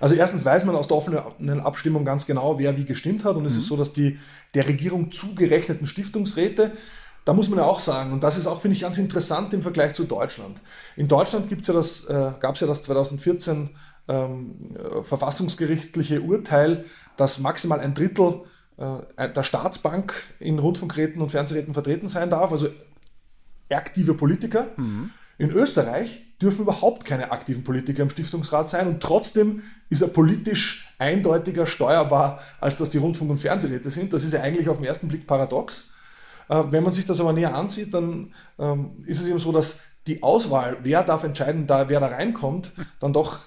Also 0.00 0.16
erstens 0.16 0.44
weiß 0.44 0.64
man 0.64 0.74
aus 0.74 0.88
der 0.88 0.96
offenen 0.96 1.60
Abstimmung 1.60 2.04
ganz 2.04 2.26
genau, 2.26 2.58
wer 2.58 2.76
wie 2.76 2.84
gestimmt 2.84 3.24
hat. 3.24 3.36
Und 3.36 3.44
es 3.44 3.52
mhm. 3.52 3.58
ist 3.60 3.66
so, 3.66 3.76
dass 3.76 3.92
die 3.92 4.18
der 4.54 4.66
Regierung 4.66 5.12
zugerechneten 5.12 5.86
Stiftungsräte, 5.86 6.72
da 7.24 7.32
muss 7.32 7.48
man 7.48 7.60
ja 7.60 7.66
auch 7.66 7.78
sagen, 7.78 8.12
und 8.12 8.24
das 8.24 8.36
ist 8.36 8.48
auch, 8.48 8.60
finde 8.60 8.74
ich, 8.74 8.80
ganz 8.80 8.98
interessant 8.98 9.54
im 9.54 9.62
Vergleich 9.62 9.92
zu 9.92 10.04
Deutschland. 10.04 10.60
In 10.96 11.06
Deutschland 11.06 11.48
gibt's 11.48 11.68
ja 11.68 11.74
das, 11.74 12.06
äh, 12.06 12.32
gab 12.40 12.56
es 12.56 12.60
ja 12.60 12.66
das 12.66 12.82
2014 12.82 13.70
ähm, 14.08 14.56
äh, 14.74 15.02
verfassungsgerichtliche 15.04 16.22
Urteil, 16.22 16.84
dass 17.16 17.38
maximal 17.38 17.78
ein 17.78 17.94
Drittel 17.94 18.40
äh, 18.40 18.59
der 18.80 19.42
Staatsbank 19.42 20.24
in 20.38 20.58
Rundfunkräten 20.58 21.20
und 21.20 21.30
Fernsehräten 21.30 21.74
vertreten 21.74 22.08
sein 22.08 22.30
darf, 22.30 22.50
also 22.50 22.68
aktive 23.70 24.14
Politiker. 24.14 24.68
Mhm. 24.76 25.10
In 25.38 25.50
Österreich 25.50 26.22
dürfen 26.40 26.62
überhaupt 26.62 27.04
keine 27.04 27.30
aktiven 27.30 27.64
Politiker 27.64 28.02
im 28.02 28.10
Stiftungsrat 28.10 28.68
sein 28.68 28.86
und 28.86 29.02
trotzdem 29.02 29.62
ist 29.88 30.02
er 30.02 30.08
politisch 30.08 30.86
eindeutiger 30.98 31.66
steuerbar, 31.66 32.40
als 32.60 32.76
dass 32.76 32.90
die 32.90 32.98
Rundfunk- 32.98 33.30
und 33.30 33.38
Fernsehräte 33.38 33.90
sind. 33.90 34.12
Das 34.12 34.24
ist 34.24 34.32
ja 34.32 34.40
eigentlich 34.40 34.68
auf 34.68 34.76
den 34.76 34.86
ersten 34.86 35.08
Blick 35.08 35.26
paradox. 35.26 35.90
Äh, 36.48 36.64
wenn 36.70 36.82
man 36.82 36.92
sich 36.92 37.06
das 37.06 37.20
aber 37.20 37.32
näher 37.32 37.54
ansieht, 37.54 37.94
dann 37.94 38.32
ähm, 38.58 38.92
ist 39.06 39.20
es 39.20 39.28
eben 39.28 39.38
so, 39.38 39.52
dass 39.52 39.80
die 40.06 40.22
Auswahl, 40.22 40.78
wer 40.82 41.02
darf 41.02 41.24
entscheiden, 41.24 41.66
da, 41.66 41.88
wer 41.88 42.00
da 42.00 42.08
reinkommt, 42.08 42.72
dann 43.00 43.12
doch 43.12 43.40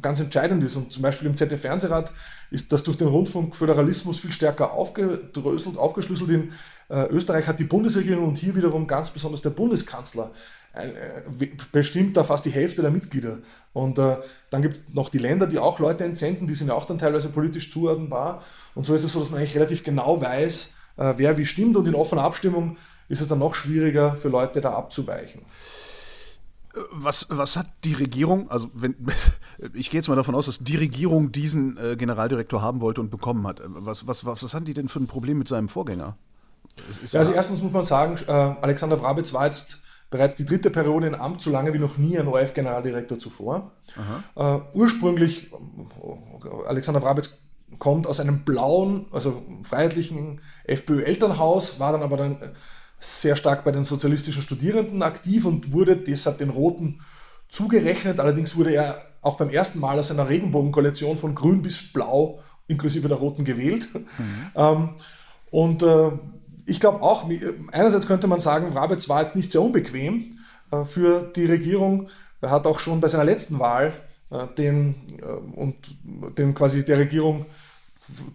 ganz 0.00 0.20
entscheidend 0.20 0.62
ist. 0.64 0.76
Und 0.76 0.92
zum 0.92 1.02
Beispiel 1.02 1.28
im 1.28 1.36
ZDF-Fernsehrat 1.36 2.12
ist 2.50 2.72
das 2.72 2.82
durch 2.82 2.96
den 2.96 3.08
Rundfunkföderalismus 3.08 4.20
viel 4.20 4.32
stärker 4.32 4.72
aufgedröselt, 4.72 5.76
aufgeschlüsselt. 5.76 6.30
In 6.30 6.52
äh, 6.88 7.06
Österreich 7.06 7.46
hat 7.46 7.60
die 7.60 7.64
Bundesregierung 7.64 8.28
und 8.28 8.38
hier 8.38 8.54
wiederum 8.56 8.86
ganz 8.86 9.10
besonders 9.10 9.42
der 9.42 9.50
Bundeskanzler 9.50 10.30
äh, 10.72 11.48
bestimmt 11.72 12.16
da 12.16 12.22
fast 12.22 12.44
die 12.44 12.50
Hälfte 12.50 12.82
der 12.82 12.90
Mitglieder. 12.90 13.38
Und 13.72 13.98
äh, 13.98 14.18
dann 14.50 14.62
gibt 14.62 14.76
es 14.76 14.82
noch 14.92 15.08
die 15.08 15.18
Länder, 15.18 15.46
die 15.46 15.58
auch 15.58 15.80
Leute 15.80 16.04
entsenden, 16.04 16.46
die 16.46 16.54
sind 16.54 16.68
ja 16.68 16.74
auch 16.74 16.84
dann 16.84 16.98
teilweise 16.98 17.28
politisch 17.28 17.70
zuordnenbar. 17.70 18.42
Und 18.74 18.86
so 18.86 18.94
ist 18.94 19.04
es 19.04 19.12
so, 19.12 19.20
dass 19.20 19.30
man 19.30 19.38
eigentlich 19.38 19.56
relativ 19.56 19.82
genau 19.82 20.20
weiß, 20.20 20.70
äh, 20.96 21.14
wer 21.16 21.38
wie 21.38 21.46
stimmt. 21.46 21.76
Und 21.76 21.88
in 21.88 21.94
offener 21.94 22.22
Abstimmung 22.22 22.76
ist 23.08 23.20
es 23.20 23.28
dann 23.28 23.40
noch 23.40 23.56
schwieriger 23.56 24.14
für 24.14 24.28
Leute 24.28 24.60
da 24.60 24.72
abzuweichen. 24.72 25.42
Was, 26.92 27.26
was 27.30 27.56
hat 27.56 27.66
die 27.84 27.94
Regierung, 27.94 28.50
also 28.50 28.68
wenn, 28.74 28.94
ich 29.74 29.90
gehe 29.90 29.98
jetzt 29.98 30.08
mal 30.08 30.16
davon 30.16 30.34
aus, 30.34 30.46
dass 30.46 30.60
die 30.60 30.76
Regierung 30.76 31.32
diesen 31.32 31.76
äh, 31.76 31.96
Generaldirektor 31.96 32.62
haben 32.62 32.80
wollte 32.80 33.00
und 33.00 33.10
bekommen 33.10 33.46
hat. 33.46 33.60
Was, 33.64 34.06
was, 34.06 34.24
was, 34.24 34.42
was 34.42 34.54
hatten 34.54 34.66
die 34.66 34.74
denn 34.74 34.88
für 34.88 35.00
ein 35.00 35.06
Problem 35.06 35.38
mit 35.38 35.48
seinem 35.48 35.68
Vorgänger? 35.68 36.16
Ja, 37.10 37.20
also 37.20 37.32
erstens 37.32 37.60
muss 37.62 37.72
man 37.72 37.84
sagen, 37.84 38.18
äh, 38.26 38.32
Alexander 38.32 39.00
Wrabetz 39.00 39.32
war 39.32 39.46
jetzt 39.46 39.80
bereits 40.10 40.36
die 40.36 40.44
dritte 40.44 40.70
Periode 40.70 41.06
in 41.06 41.14
Amt, 41.14 41.40
so 41.40 41.50
lange 41.50 41.72
wie 41.72 41.78
noch 41.78 41.96
nie 41.96 42.18
ein 42.18 42.26
ORF-Generaldirektor 42.26 43.18
zuvor. 43.18 43.72
Äh, 44.36 44.58
ursprünglich, 44.74 45.50
Alexander 46.66 47.02
Wrabetz 47.02 47.38
kommt 47.78 48.06
aus 48.06 48.20
einem 48.20 48.44
blauen, 48.44 49.06
also 49.12 49.42
freiheitlichen 49.62 50.40
FPÖ-Elternhaus, 50.64 51.78
war 51.78 51.92
dann 51.92 52.02
aber 52.02 52.16
dann 52.16 52.36
sehr 53.00 53.34
stark 53.34 53.64
bei 53.64 53.72
den 53.72 53.84
sozialistischen 53.84 54.42
Studierenden 54.42 55.02
aktiv 55.02 55.46
und 55.46 55.72
wurde 55.72 55.96
deshalb 55.96 56.38
den 56.38 56.50
Roten 56.50 57.00
zugerechnet. 57.48 58.20
Allerdings 58.20 58.56
wurde 58.56 58.74
er 58.74 59.02
auch 59.22 59.36
beim 59.36 59.50
ersten 59.50 59.80
Mal 59.80 59.98
aus 59.98 60.10
einer 60.10 60.28
Regenbogenkoalition 60.28 61.16
von 61.16 61.34
Grün 61.34 61.62
bis 61.62 61.92
Blau 61.92 62.40
inklusive 62.68 63.08
der 63.08 63.16
Roten 63.16 63.44
gewählt. 63.44 63.88
Mhm. 63.94 64.50
Ähm, 64.54 64.88
und 65.50 65.82
äh, 65.82 66.10
ich 66.66 66.78
glaube 66.78 67.02
auch, 67.02 67.28
einerseits 67.72 68.06
könnte 68.06 68.28
man 68.28 68.38
sagen, 68.38 68.72
Rabitz 68.72 69.08
war 69.08 69.22
jetzt 69.22 69.34
nicht 69.34 69.50
sehr 69.50 69.62
unbequem 69.62 70.38
äh, 70.70 70.84
für 70.84 71.30
die 71.34 71.46
Regierung. 71.46 72.08
Er 72.40 72.50
hat 72.50 72.66
auch 72.66 72.78
schon 72.78 73.00
bei 73.00 73.08
seiner 73.08 73.24
letzten 73.24 73.58
Wahl 73.58 73.92
äh, 74.30 74.46
den, 74.56 74.94
äh, 75.20 75.24
und 75.24 75.76
den 76.38 76.54
quasi 76.54 76.84
der 76.84 76.98
Regierung 76.98 77.46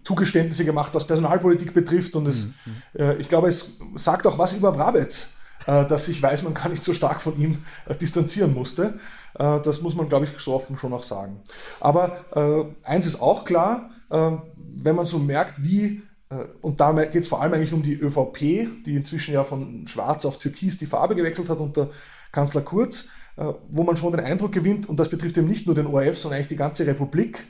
Zugeständnisse 0.04 0.64
gemacht, 0.64 0.94
was 0.94 1.06
Personalpolitik 1.06 1.72
betrifft. 1.72 2.16
Und 2.16 2.26
es, 2.26 2.46
mhm. 2.46 2.52
äh, 2.98 3.16
ich 3.16 3.28
glaube, 3.28 3.48
es 3.48 3.72
sagt 3.96 4.26
auch 4.26 4.38
was 4.38 4.54
über 4.54 4.72
Brabetz, 4.72 5.30
äh, 5.66 5.84
dass 5.86 6.08
ich 6.08 6.22
weiß, 6.22 6.42
man 6.42 6.54
kann 6.54 6.70
nicht 6.70 6.82
so 6.82 6.92
stark 6.92 7.20
von 7.20 7.36
ihm 7.38 7.58
äh, 7.88 7.94
distanzieren 7.94 8.54
musste. 8.54 8.98
Äh, 9.38 9.60
das 9.60 9.80
muss 9.82 9.94
man, 9.94 10.08
glaube 10.08 10.26
ich, 10.26 10.38
so 10.38 10.54
offen 10.54 10.76
schon 10.76 10.92
auch 10.92 11.02
sagen. 11.02 11.40
Aber 11.80 12.16
äh, 12.34 12.88
eins 12.88 13.06
ist 13.06 13.20
auch 13.20 13.44
klar, 13.44 13.90
wenn 14.08 14.94
man 14.94 15.04
so 15.04 15.18
merkt, 15.18 15.64
wie 15.64 16.00
äh, 16.30 16.44
und 16.60 16.80
da 16.80 16.92
geht 16.92 17.22
es 17.22 17.28
vor 17.28 17.42
allem 17.42 17.54
eigentlich 17.54 17.72
um 17.72 17.82
die 17.82 17.94
ÖVP, 17.94 18.38
die 18.84 18.96
inzwischen 18.96 19.34
ja 19.34 19.44
von 19.44 19.86
schwarz 19.86 20.24
auf 20.24 20.38
türkis 20.38 20.76
die 20.76 20.86
Farbe 20.86 21.14
gewechselt 21.14 21.48
hat 21.48 21.60
unter 21.60 21.90
Kanzler 22.32 22.62
Kurz, 22.62 23.06
äh, 23.36 23.52
wo 23.68 23.82
man 23.82 23.96
schon 23.96 24.12
den 24.12 24.24
Eindruck 24.24 24.52
gewinnt, 24.52 24.88
und 24.88 24.98
das 24.98 25.08
betrifft 25.08 25.36
eben 25.38 25.48
nicht 25.48 25.66
nur 25.66 25.74
den 25.74 25.86
ORF, 25.86 26.18
sondern 26.18 26.36
eigentlich 26.36 26.48
die 26.48 26.56
ganze 26.56 26.86
Republik, 26.86 27.46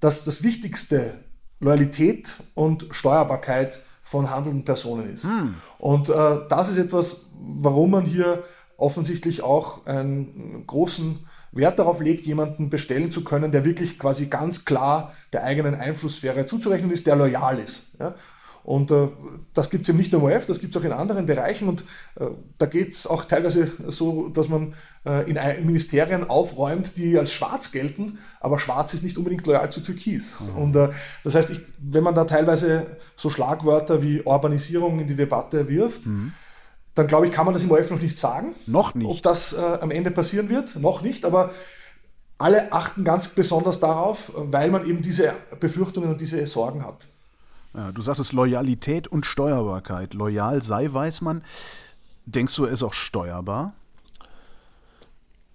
dass 0.00 0.24
das 0.24 0.42
Wichtigste 0.42 1.24
Loyalität 1.60 2.42
und 2.54 2.88
Steuerbarkeit 2.90 3.80
von 4.02 4.30
handelnden 4.30 4.64
Personen 4.64 5.12
ist. 5.12 5.24
Hm. 5.24 5.54
Und 5.78 6.08
äh, 6.08 6.38
das 6.48 6.70
ist 6.70 6.78
etwas, 6.78 7.26
warum 7.38 7.92
man 7.92 8.04
hier 8.04 8.42
offensichtlich 8.76 9.42
auch 9.42 9.86
einen 9.86 10.66
großen 10.66 11.26
Wert 11.52 11.78
darauf 11.78 12.00
legt, 12.00 12.26
jemanden 12.26 12.70
bestellen 12.70 13.10
zu 13.10 13.24
können, 13.24 13.52
der 13.52 13.64
wirklich 13.64 13.98
quasi 13.98 14.26
ganz 14.26 14.64
klar 14.64 15.12
der 15.32 15.44
eigenen 15.44 15.74
Einflusssphäre 15.74 16.46
zuzurechnen 16.46 16.90
ist, 16.90 17.06
der 17.06 17.16
loyal 17.16 17.58
ist. 17.58 17.86
Ja? 17.98 18.14
Und 18.62 18.90
äh, 18.90 19.08
das 19.54 19.70
gibt 19.70 19.82
es 19.82 19.88
eben 19.88 19.98
nicht 19.98 20.12
nur 20.12 20.30
im 20.30 20.36
OF, 20.36 20.46
das 20.46 20.60
gibt 20.60 20.74
es 20.74 20.80
auch 20.80 20.84
in 20.84 20.92
anderen 20.92 21.26
Bereichen. 21.26 21.68
Und 21.68 21.82
äh, 22.16 22.26
da 22.58 22.66
geht 22.66 22.92
es 22.92 23.06
auch 23.06 23.24
teilweise 23.24 23.70
so, 23.88 24.28
dass 24.28 24.48
man 24.48 24.74
äh, 25.06 25.28
in 25.30 25.66
Ministerien 25.66 26.28
aufräumt, 26.28 26.96
die 26.96 27.18
als 27.18 27.32
schwarz 27.32 27.72
gelten, 27.72 28.18
aber 28.40 28.58
schwarz 28.58 28.94
ist 28.94 29.02
nicht 29.02 29.18
unbedingt 29.18 29.46
loyal 29.46 29.70
zu 29.70 29.80
Türkis. 29.80 30.36
Mhm. 30.40 30.62
Und 30.62 30.76
äh, 30.76 30.90
das 31.24 31.34
heißt, 31.34 31.50
ich, 31.50 31.60
wenn 31.78 32.04
man 32.04 32.14
da 32.14 32.24
teilweise 32.24 32.98
so 33.16 33.30
Schlagwörter 33.30 34.02
wie 34.02 34.22
Urbanisierung 34.22 35.00
in 35.00 35.06
die 35.06 35.16
Debatte 35.16 35.68
wirft, 35.68 36.06
mhm 36.06 36.32
dann 36.94 37.06
glaube 37.06 37.26
ich, 37.26 37.32
kann 37.32 37.44
man 37.44 37.54
das 37.54 37.62
im 37.62 37.70
ORF 37.70 37.90
noch 37.90 38.02
nicht 38.02 38.18
sagen. 38.18 38.54
Noch 38.66 38.94
nicht. 38.94 39.08
Ob 39.08 39.22
das 39.22 39.52
äh, 39.52 39.56
am 39.80 39.90
Ende 39.90 40.10
passieren 40.10 40.48
wird, 40.48 40.76
noch 40.76 41.02
nicht. 41.02 41.24
Aber 41.24 41.50
alle 42.38 42.72
achten 42.72 43.04
ganz 43.04 43.28
besonders 43.28 43.80
darauf, 43.80 44.32
weil 44.34 44.70
man 44.70 44.86
eben 44.86 45.02
diese 45.02 45.32
Befürchtungen 45.60 46.10
und 46.10 46.20
diese 46.20 46.44
Sorgen 46.46 46.84
hat. 46.84 47.06
Ja, 47.74 47.92
du 47.92 48.02
sagtest 48.02 48.32
Loyalität 48.32 49.08
und 49.08 49.26
Steuerbarkeit. 49.26 50.14
Loyal 50.14 50.62
sei, 50.62 50.92
weiß 50.92 51.20
man. 51.20 51.42
Denkst 52.26 52.54
du, 52.56 52.64
er 52.64 52.72
ist 52.72 52.82
auch 52.82 52.94
steuerbar? 52.94 53.74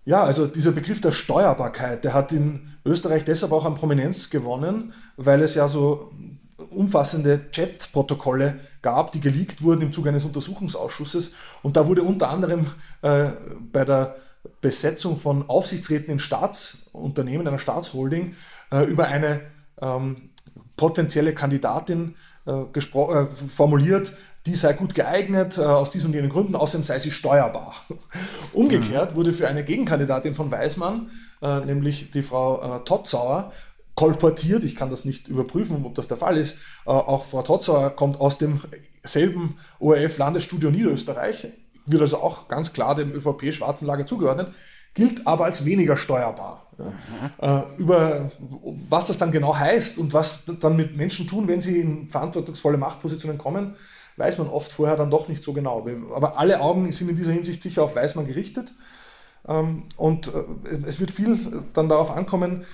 Ja, 0.05 0.23
also 0.23 0.47
dieser 0.47 0.71
Begriff 0.71 1.01
der 1.01 1.11
Steuerbarkeit, 1.11 2.03
der 2.03 2.13
hat 2.13 2.31
in 2.31 2.75
Österreich 2.85 3.23
deshalb 3.23 3.51
auch 3.51 3.65
an 3.65 3.73
Prominenz 3.73 4.29
gewonnen, 4.29 4.93
weil 5.17 5.41
es 5.41 5.55
ja 5.55 5.67
so 5.67 6.11
umfassende 6.69 7.49
Chat-Protokolle 7.51 8.59
gab, 8.81 9.11
die 9.11 9.19
geleakt 9.19 9.61
wurden 9.61 9.81
im 9.81 9.91
Zuge 9.91 10.09
eines 10.09 10.25
Untersuchungsausschusses. 10.25 11.33
Und 11.63 11.75
da 11.75 11.87
wurde 11.87 12.03
unter 12.03 12.29
anderem 12.29 12.65
äh, 13.01 13.29
bei 13.71 13.83
der 13.83 14.15
Besetzung 14.61 15.17
von 15.17 15.49
Aufsichtsräten 15.49 16.11
in 16.11 16.19
Staatsunternehmen, 16.19 17.47
einer 17.47 17.59
Staatsholding, 17.59 18.35
äh, 18.71 18.85
über 18.85 19.07
eine 19.07 19.41
ähm, 19.81 20.29
potenzielle 20.75 21.33
Kandidatin 21.33 22.15
äh, 22.45 22.51
äh, 22.51 23.25
formuliert, 23.27 24.13
die 24.45 24.55
sei 24.55 24.73
gut 24.73 24.93
geeignet, 24.93 25.57
äh, 25.57 25.61
aus 25.61 25.89
diesen 25.89 26.07
und 26.07 26.13
jenen 26.13 26.29
Gründen, 26.29 26.55
außerdem 26.55 26.83
sei 26.83 26.99
sie 26.99 27.11
steuerbar. 27.11 27.73
Umgekehrt 28.53 29.15
wurde 29.15 29.33
für 29.33 29.47
eine 29.47 29.63
Gegenkandidatin 29.63 30.35
von 30.35 30.51
Weismann, 30.51 31.09
äh, 31.41 31.61
nämlich 31.61 32.11
die 32.11 32.21
Frau 32.21 32.77
äh, 32.77 32.83
Totzauer, 32.83 33.51
kolportiert, 33.95 34.63
ich 34.63 34.75
kann 34.75 34.89
das 34.89 35.05
nicht 35.05 35.27
überprüfen, 35.27 35.85
ob 35.85 35.95
das 35.95 36.07
der 36.07 36.17
Fall 36.17 36.37
ist, 36.37 36.57
äh, 36.85 36.89
auch 36.89 37.23
Frau 37.23 37.41
Totzauer 37.41 37.91
kommt 37.91 38.19
aus 38.19 38.37
demselben 38.37 39.57
ORF-Landesstudio 39.79 40.69
Niederösterreich, 40.69 41.47
wird 41.85 42.01
also 42.01 42.17
auch 42.17 42.47
ganz 42.47 42.73
klar 42.73 42.95
dem 42.95 43.11
ÖVP-schwarzen 43.11 43.87
Lager 43.87 44.05
zugeordnet, 44.05 44.51
gilt 44.95 45.27
aber 45.27 45.45
als 45.45 45.65
weniger 45.65 45.95
steuerbar. 45.97 46.65
Ja. 47.39 47.61
Äh, 47.61 47.77
über 47.77 48.31
was 48.89 49.07
das 49.07 49.17
dann 49.17 49.31
genau 49.31 49.55
heißt 49.55 49.97
und 49.97 50.13
was 50.13 50.43
dann 50.59 50.75
mit 50.75 50.97
Menschen 50.97 51.27
tun, 51.27 51.47
wenn 51.47 51.61
sie 51.61 51.79
in 51.79 52.09
verantwortungsvolle 52.09 52.77
Machtpositionen 52.77 53.37
kommen, 53.37 53.75
weiß 54.17 54.39
man 54.39 54.47
oft 54.47 54.71
vorher 54.71 54.95
dann 54.95 55.11
doch 55.11 55.27
nicht 55.27 55.43
so 55.43 55.53
genau. 55.53 55.85
Aber 56.13 56.39
alle 56.39 56.61
Augen 56.61 56.91
sind 56.91 57.09
in 57.09 57.15
dieser 57.15 57.33
Hinsicht 57.33 57.61
sicher 57.61 57.83
auf 57.83 57.95
Weißmann 57.95 58.25
gerichtet. 58.25 58.73
Ähm, 59.47 59.83
und 59.97 60.27
äh, 60.27 60.43
es 60.85 60.99
wird 60.99 61.11
viel 61.11 61.37
dann 61.73 61.89
darauf 61.89 62.11
ankommen, 62.11 62.65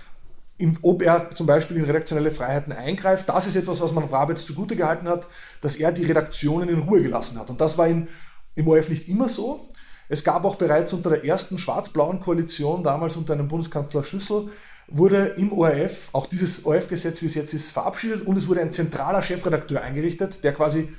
ob 0.84 1.02
er 1.02 1.32
zum 1.32 1.48
Beispiel 1.48 1.78
in 1.78 1.86
redaktionelle 1.86 2.30
Freiheiten 2.30 2.72
eingreift. 2.72 3.28
Das 3.28 3.48
ist 3.48 3.56
etwas, 3.56 3.82
was 3.82 3.94
man 3.94 4.08
Brabetz 4.08 4.46
zugute 4.46 4.76
gehalten 4.76 5.08
hat, 5.08 5.28
dass 5.62 5.76
er 5.76 5.92
die 5.92 6.06
Redaktionen 6.06 6.70
in 6.70 6.80
Ruhe 6.84 7.02
gelassen 7.02 7.40
hat. 7.40 7.50
Und 7.50 7.60
das 7.60 7.80
war 7.80 7.88
in, 7.88 8.08
im 8.54 8.68
ORF 8.68 8.90
nicht 8.90 9.10
immer 9.10 9.28
so. 9.28 9.68
Es 10.12 10.26
gab 10.26 10.44
auch 10.44 10.58
bereits 10.58 10.92
unter 10.92 11.12
der 11.12 11.24
ersten 11.24 11.58
schwarz-blauen 11.58 12.20
Koalition, 12.20 12.84
damals 12.84 13.16
unter 13.16 13.32
einem 13.32 13.48
Bundeskanzler 13.48 14.04
Schüssel, 14.04 14.50
wurde 14.90 15.28
im 15.38 15.54
ORF, 15.54 16.10
auch 16.12 16.26
dieses 16.26 16.66
ORF-Gesetz, 16.66 17.22
wie 17.22 17.28
es 17.28 17.36
jetzt 17.36 17.54
ist, 17.54 17.72
verabschiedet 17.72 18.28
und 18.28 18.36
es 18.36 18.50
wurde 18.50 18.60
ein 18.60 18.74
zentraler 18.74 19.24
Chefredakteur 19.24 19.82
eingerichtet, 19.82 20.44
der 20.44 20.52
quasi 20.52 20.90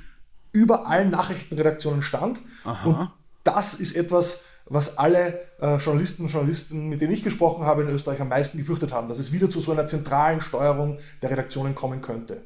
über 0.51 0.87
allen 0.87 1.11
Nachrichtenredaktionen 1.11 2.01
stand. 2.01 2.41
Aha. 2.63 2.89
Und 2.89 3.11
das 3.43 3.75
ist 3.75 3.95
etwas, 3.95 4.41
was 4.65 4.97
alle 4.97 5.41
äh, 5.61 5.77
Journalisten 5.77 6.23
und 6.23 6.29
Journalisten, 6.29 6.89
mit 6.89 6.99
denen 6.99 7.13
ich 7.13 7.23
gesprochen 7.23 7.67
habe 7.67 7.83
in 7.83 7.89
Österreich, 7.89 8.19
am 8.19 8.29
meisten 8.29 8.57
gefürchtet 8.57 8.93
haben, 8.93 9.09
dass 9.09 9.19
es 9.19 9.31
wieder 9.31 9.47
zu 9.47 9.59
so 9.59 9.73
einer 9.73 9.85
zentralen 9.85 10.41
Steuerung 10.41 10.97
der 11.21 11.29
Redaktionen 11.29 11.75
kommen 11.75 12.01
könnte. 12.01 12.41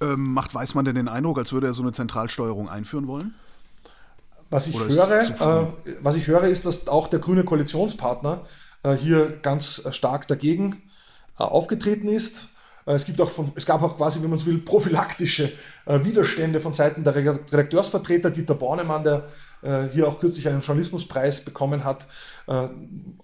Ähm, 0.00 0.34
macht 0.34 0.54
Weißmann 0.54 0.84
denn 0.84 0.94
den 0.94 1.08
Eindruck, 1.08 1.38
als 1.38 1.52
würde 1.52 1.66
er 1.66 1.74
so 1.74 1.82
eine 1.82 1.90
Zentralsteuerung 1.90 2.68
einführen 2.68 3.08
wollen? 3.08 3.34
Was 4.50 4.66
ich, 4.66 4.78
höre, 4.78 5.20
äh, 5.20 5.66
was 6.02 6.16
ich 6.16 6.26
höre, 6.26 6.44
ist, 6.44 6.66
dass 6.66 6.88
auch 6.88 7.06
der 7.06 7.20
grüne 7.20 7.44
Koalitionspartner 7.44 8.44
äh, 8.82 8.94
hier 8.94 9.38
ganz 9.42 9.82
stark 9.90 10.26
dagegen 10.26 10.82
äh, 11.38 11.44
aufgetreten 11.44 12.08
ist. 12.08 12.48
Äh, 12.86 12.94
es, 12.94 13.04
gibt 13.04 13.20
auch 13.20 13.30
von, 13.30 13.52
es 13.54 13.66
gab 13.66 13.82
auch 13.82 13.96
quasi, 13.96 14.22
wenn 14.22 14.30
man 14.30 14.38
so 14.38 14.46
will, 14.46 14.58
prophylaktische 14.58 15.52
äh, 15.86 16.04
Widerstände 16.04 16.60
von 16.60 16.72
Seiten 16.72 17.04
der 17.04 17.14
Redakteursvertreter. 17.14 18.30
Dieter 18.30 18.54
Bornemann, 18.54 19.04
der 19.04 19.24
äh, 19.62 19.82
hier 19.92 20.08
auch 20.08 20.18
kürzlich 20.18 20.48
einen 20.48 20.60
Journalismuspreis 20.60 21.42
bekommen 21.42 21.84
hat, 21.84 22.06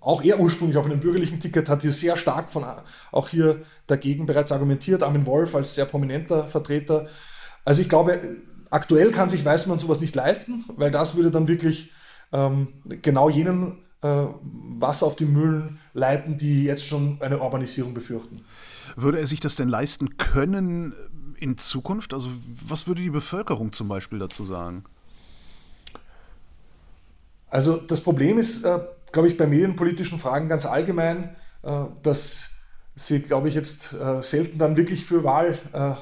auch 0.01 0.23
er 0.23 0.39
ursprünglich 0.39 0.77
auf 0.77 0.87
einem 0.87 1.01
bürgerlichen 1.01 1.41
Ticket, 1.41 1.69
hat 1.69 1.83
hier 1.83 1.91
sehr 1.91 2.17
stark 2.17 2.49
von, 2.49 2.65
auch 3.11 3.29
hier 3.29 3.61
dagegen 3.89 4.25
bereits 4.25 4.53
argumentiert. 4.53 5.03
Armin 5.03 5.27
Wolf 5.27 5.57
als 5.57 5.75
sehr 5.75 5.87
prominenter 5.87 6.47
Vertreter. 6.47 7.07
Also 7.65 7.83
ich 7.83 7.89
glaube, 7.89 8.17
Aktuell 8.71 9.13
kann 9.13 9.29
sich 9.29 9.45
Weißmann 9.45 9.79
sowas 9.79 10.01
nicht 10.01 10.15
leisten, 10.15 10.65
weil 10.77 10.91
das 10.91 11.17
würde 11.17 11.31
dann 11.31 11.49
wirklich 11.49 11.93
ähm, 12.33 12.69
genau 13.03 13.29
jenen 13.29 13.79
äh, 14.03 14.27
Wasser 14.79 15.07
auf 15.07 15.17
die 15.17 15.25
Mühlen 15.25 15.79
leiten, 15.95 16.37
die 16.37 16.65
jetzt 16.65 16.87
schon 16.87 17.21
eine 17.21 17.41
Urbanisierung 17.41 17.95
befürchten. 17.95 18.45
Würde 18.97 19.19
er 19.19 19.27
sich 19.27 19.41
das 19.41 19.57
denn 19.57 19.69
leisten 19.69 20.17
können 20.17 20.95
in 21.39 21.59
Zukunft? 21.59 22.15
Also 22.15 22.31
was 22.67 22.87
würde 22.87 23.03
die 23.03 23.11
Bevölkerung 23.11 23.73
zum 23.73 23.89
Beispiel 23.89 24.19
dazu 24.19 24.45
sagen? 24.45 24.85
Also 27.49 27.77
das 27.77 28.01
Problem 28.01 28.39
ist, 28.39 28.65
äh, 28.65 28.81
glaube 29.13 29.29
ich, 29.29 29.37
bei 29.37 29.47
medienpolitischen 29.47 30.19
Fragen 30.19 30.49
ganz 30.49 30.67
allgemein, 30.67 31.37
äh, 31.63 31.85
dass 32.03 32.51
sie, 32.97 33.21
glaube 33.21 33.49
ich, 33.49 33.55
jetzt 33.55 33.93
äh, 33.93 34.23
selten 34.23 34.59
dann 34.59 34.77
wirklich 34.77 35.05
für 35.05 35.23
Wahl, 35.23 35.57
äh, 35.73 35.93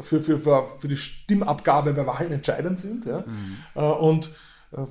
für, 0.00 0.20
für, 0.20 0.38
für, 0.38 0.66
für 0.66 0.88
die 0.88 0.96
Stimmabgabe 0.96 1.92
bei 1.92 2.06
Wahlen 2.06 2.32
entscheidend 2.32 2.78
sind. 2.78 3.04
Ja? 3.04 3.24
Mhm. 3.26 3.56
Äh, 3.74 3.80
und 3.80 4.30
äh, 4.72 4.86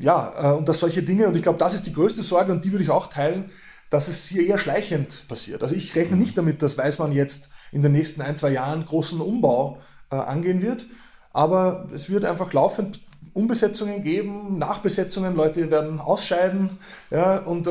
ja, 0.00 0.32
äh, 0.36 0.56
und 0.56 0.68
dass 0.68 0.80
solche 0.80 1.04
Dinge, 1.04 1.28
und 1.28 1.36
ich 1.36 1.42
glaube, 1.42 1.58
das 1.58 1.74
ist 1.74 1.86
die 1.86 1.92
größte 1.92 2.22
Sorge, 2.22 2.50
und 2.50 2.64
die 2.64 2.72
würde 2.72 2.82
ich 2.82 2.90
auch 2.90 3.06
teilen, 3.06 3.50
dass 3.90 4.08
es 4.08 4.26
hier 4.26 4.44
eher 4.44 4.58
schleichend 4.58 5.28
passiert. 5.28 5.62
Also 5.62 5.76
ich 5.76 5.94
rechne 5.94 6.16
mhm. 6.16 6.22
nicht 6.22 6.36
damit, 6.36 6.62
dass 6.62 6.76
Weißmann 6.76 7.12
jetzt 7.12 7.48
in 7.70 7.82
den 7.82 7.92
nächsten 7.92 8.20
ein, 8.20 8.34
zwei 8.34 8.50
Jahren 8.50 8.84
großen 8.84 9.20
Umbau 9.20 9.78
äh, 10.10 10.16
angehen 10.16 10.62
wird, 10.62 10.86
aber 11.32 11.86
es 11.94 12.10
wird 12.10 12.24
einfach 12.24 12.52
laufend 12.52 13.00
Umbesetzungen 13.34 14.02
geben, 14.02 14.58
Nachbesetzungen, 14.58 15.34
Leute 15.34 15.70
werden 15.70 16.00
ausscheiden. 16.00 16.70
Ja, 17.10 17.38
und 17.38 17.68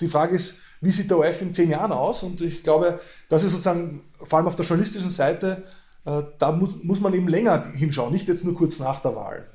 die 0.00 0.08
Frage 0.08 0.36
ist, 0.36 0.56
wie 0.80 0.90
sieht 0.90 1.10
der 1.10 1.18
ORF 1.18 1.42
in 1.42 1.52
zehn 1.52 1.70
Jahren 1.70 1.92
aus? 1.92 2.22
Und 2.22 2.40
ich 2.40 2.62
glaube, 2.62 3.00
das 3.28 3.42
ist 3.42 3.52
sozusagen, 3.52 4.04
vor 4.22 4.38
allem 4.38 4.46
auf 4.46 4.56
der 4.56 4.64
journalistischen 4.64 5.10
Seite, 5.10 5.64
äh, 6.04 6.22
da 6.38 6.52
muss, 6.52 6.82
muss 6.84 7.00
man 7.00 7.14
eben 7.14 7.28
länger 7.28 7.66
hinschauen, 7.72 8.12
nicht 8.12 8.28
jetzt 8.28 8.44
nur 8.44 8.54
kurz 8.54 8.78
nach 8.78 9.00
der 9.00 9.16
Wahl. 9.16 9.46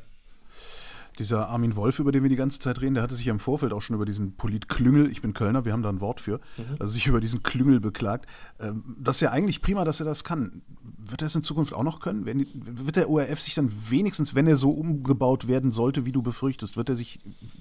Dieser 1.20 1.50
Armin 1.50 1.76
Wolf, 1.76 2.00
über 2.00 2.12
den 2.12 2.24
wir 2.24 2.30
die 2.30 2.36
ganze 2.36 2.60
Zeit 2.60 2.82
reden, 2.82 2.96
der 2.96 3.04
hatte 3.04 3.16
sich 3.16 3.28
im 3.28 3.40
Vorfeld 3.40 3.74
auch 3.74 3.82
schon 3.82 3.96
über 3.96 4.06
diesen 4.06 4.36
Politklüngel, 4.36 5.12
ich 5.12 5.22
bin 5.22 5.34
Kölner, 5.34 5.66
wir 5.66 5.74
haben 5.74 5.84
da 5.84 5.90
ein 5.90 6.00
Wort 6.00 6.22
für, 6.22 6.40
mhm. 6.58 6.78
also 6.80 6.94
sich 6.94 7.08
über 7.08 7.20
diesen 7.20 7.44
Klüngel 7.44 7.80
beklagt. 7.80 8.28
Ähm, 8.60 8.96
das 8.98 9.18
ist 9.18 9.22
ja 9.22 9.32
eigentlich 9.32 9.62
prima, 9.62 9.84
dass 9.84 10.00
er 10.00 10.06
das 10.06 10.24
kann. 10.24 10.62
Wird 10.98 11.22
er 11.22 11.28
es 11.28 11.36
in 11.36 11.44
Zukunft 11.44 11.74
auch 11.74 11.84
noch 11.84 12.00
können? 12.00 12.26
Wird 12.26 12.96
der 12.96 13.10
ORF 13.10 13.42
sich 13.42 13.56
dann 13.56 13.72
wenigstens, 13.90 14.36
wenn 14.36 14.48
er 14.48 14.56
so 14.56 14.70
umgebaut 14.70 15.48
werden 15.48 15.72
sollte, 15.72 16.06
wie 16.06 16.12
du 16.12 16.22
befürchtest, 16.22 16.78
wird 16.78 16.90
er 16.90 16.96
sich 16.96 17.20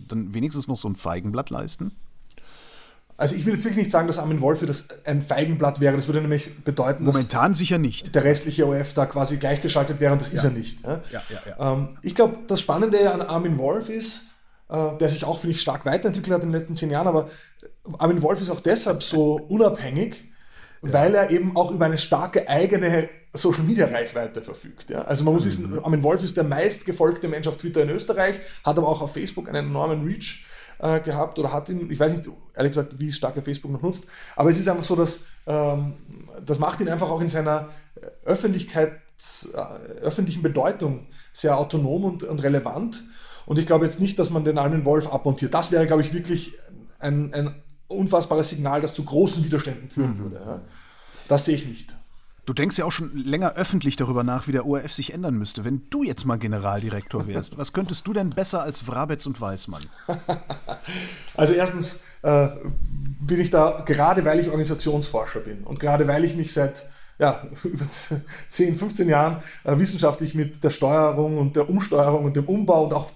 dann 0.09 0.35
wenigstens 0.35 0.69
noch 0.69 0.77
so 0.77 0.89
ein 0.89 0.97
Feigenblatt 0.97 1.51
leisten? 1.51 1.93
Also 3.21 3.35
ich 3.35 3.45
will 3.45 3.53
jetzt 3.53 3.65
wirklich 3.65 3.85
nicht 3.85 3.91
sagen, 3.91 4.07
dass 4.07 4.19
Armin 4.19 4.41
Wolf 4.41 4.65
das 4.65 5.05
ein 5.05 5.21
Feigenblatt 5.21 5.79
wäre. 5.79 5.95
Das 5.95 6.09
würde 6.09 6.23
nämlich 6.23 6.65
bedeuten, 6.65 7.05
dass 7.05 7.17
Momentan 7.17 7.55
sicher 7.55 7.77
nicht. 7.77 8.15
der 8.15 8.25
restliche 8.25 8.67
OF 8.67 8.95
da 8.95 9.05
quasi 9.05 9.37
gleichgeschaltet 9.37 10.01
wäre 10.01 10.15
und 10.15 10.23
das 10.23 10.29
ja. 10.29 10.37
ist 10.37 10.45
er 10.45 10.51
nicht. 10.53 10.79
Ja? 10.83 11.03
Ja, 11.11 11.73
ähm, 11.73 11.91
ich 12.03 12.15
glaube, 12.15 12.39
das 12.47 12.63
Spannende 12.63 13.13
an 13.13 13.21
Armin 13.21 13.59
Wolf 13.59 13.91
ist, 13.91 14.23
äh, 14.71 14.97
der 14.99 15.11
sich 15.11 15.27
auch, 15.27 15.39
finde 15.39 15.55
ich, 15.55 15.61
stark 15.61 15.85
weiterentwickelt 15.85 16.33
hat 16.33 16.43
in 16.45 16.49
den 16.51 16.59
letzten 16.59 16.77
zehn 16.77 16.91
Jahren, 16.91 17.09
aber 17.09 17.29
Armin 17.99 18.23
Wolf 18.23 18.41
ist 18.41 18.49
auch 18.49 18.61
deshalb 18.61 19.03
so 19.03 19.35
unabhängig, 19.35 20.25
weil 20.81 21.15
er 21.15 21.31
eben 21.31 21.55
auch 21.59 21.73
über 21.73 21.85
eine 21.85 21.99
starke 21.99 22.49
eigene 22.49 23.11
Social 23.35 23.65
Media 23.65 23.87
Reichweite 23.87 24.41
verfügt. 24.41 24.89
Ja? 24.89 25.03
Also 25.03 25.25
man 25.25 25.35
muss 25.35 25.45
mhm. 25.45 25.49
wissen, 25.49 25.85
Armin 25.85 26.03
Wolf 26.03 26.23
ist 26.23 26.39
der 26.39 26.45
meistgefolgte 26.45 27.29
Mensch 27.29 27.47
auf 27.47 27.59
Twitter 27.59 27.83
in 27.83 27.91
Österreich, 27.91 28.37
hat 28.65 28.79
aber 28.79 28.89
auch 28.89 29.03
auf 29.03 29.13
Facebook 29.13 29.47
einen 29.47 29.69
enormen 29.69 30.07
Reach 30.07 30.47
äh, 30.81 31.01
gehabt 31.01 31.39
oder 31.39 31.53
hat 31.53 31.69
ihn, 31.69 31.91
ich 31.91 31.99
weiß 31.99 32.17
nicht, 32.17 32.31
ehrlich 32.55 32.71
gesagt, 32.71 32.99
wie 32.99 33.13
stark 33.13 33.37
er 33.37 33.43
Facebook 33.43 33.71
noch 33.71 33.83
nutzt, 33.83 34.07
aber 34.37 34.51
es 34.51 34.59
ist 34.59 34.69
einfach 34.69 34.85
so, 34.85 34.97
dass 34.97 35.21
ähm, 35.47 35.95
das 36.45 36.59
macht 36.59 36.81
ihn 36.81 36.89
einfach 36.89 37.11
auch 37.11 37.21
in 37.21 37.29
seiner 37.29 37.69
Öffentlichkeit, 38.25 38.93
äh, 39.53 39.59
öffentlichen 40.03 40.43
Bedeutung 40.43 41.07
sehr 41.33 41.59
autonom 41.59 42.05
und, 42.05 42.23
und 42.25 42.43
relevant. 42.43 43.05
Und 43.47 43.59
ich 43.59 43.67
glaube 43.67 43.85
jetzt 43.85 44.01
nicht, 44.01 44.19
dass 44.19 44.31
man 44.31 44.45
den 44.45 44.59
Armin 44.59 44.85
Wolf 44.85 45.13
abmontiert. 45.13 45.55
Das 45.55 45.73
wäre, 45.73 45.87
glaube 45.87 46.03
ich, 46.03 46.13
wirklich 46.13 46.53
ein, 47.01 47.33
ein 47.35 47.55
unfassbares 47.89 48.51
Signal, 48.51 48.81
das 48.81 48.95
zu 48.95 49.05
großen 49.05 49.45
Widerständen 49.45 49.89
führen 49.89 50.15
mhm. 50.15 50.19
würde. 50.19 50.37
Ja. 50.37 50.61
Das 51.29 51.45
sehe 51.45 51.57
ich 51.57 51.67
nicht. 51.67 51.95
Du 52.47 52.53
denkst 52.53 52.79
ja 52.79 52.85
auch 52.85 52.93
schon 52.93 53.15
länger 53.17 53.55
öffentlich 53.55 53.97
darüber 53.97 54.25
nach, 54.25 54.49
wie 54.49 54.53
der 54.53 54.67
ORF 54.67 54.93
sich 54.93 55.13
ändern 55.13 55.35
müsste. 55.35 55.65
Wenn 55.65 55.83
du 55.91 56.03
jetzt 56.03 56.25
mal 56.25 56.37
Generaldirektor 56.37 57.27
wärst, 57.27 57.59
was 57.59 57.73
könntest 57.73 58.07
du 58.07 58.13
denn 58.13 58.31
besser 58.31 58.63
als 58.63 58.87
Wrabetz 58.89 59.27
und 59.27 59.41
Weißmann? 59.41 59.83
Also 61.37 61.55
erstens 61.55 62.03
äh, 62.23 62.49
bin 63.21 63.41
ich 63.41 63.49
da, 63.49 63.83
gerade 63.87 64.25
weil 64.25 64.41
ich 64.41 64.49
Organisationsforscher 64.49 65.41
bin 65.41 65.65
und 65.65 65.81
gerade 65.81 66.07
weil 66.07 66.25
ich 66.25 66.35
mich 66.35 66.53
seit 66.53 66.85
ja, 67.19 67.43
über 67.65 67.87
10, 67.89 68.77
15 68.77 69.09
Jahren 69.09 69.37
äh, 69.65 69.79
wissenschaftlich 69.79 70.35
mit 70.35 70.65
der 70.65 70.71
Steuerung 70.71 71.39
und 71.39 71.57
der 71.57 71.71
Umsteuerung 71.71 72.25
und 72.25 72.37
dem 72.37 72.47
Umbau 72.47 72.85
und 72.85 72.95
auch 72.95 73.13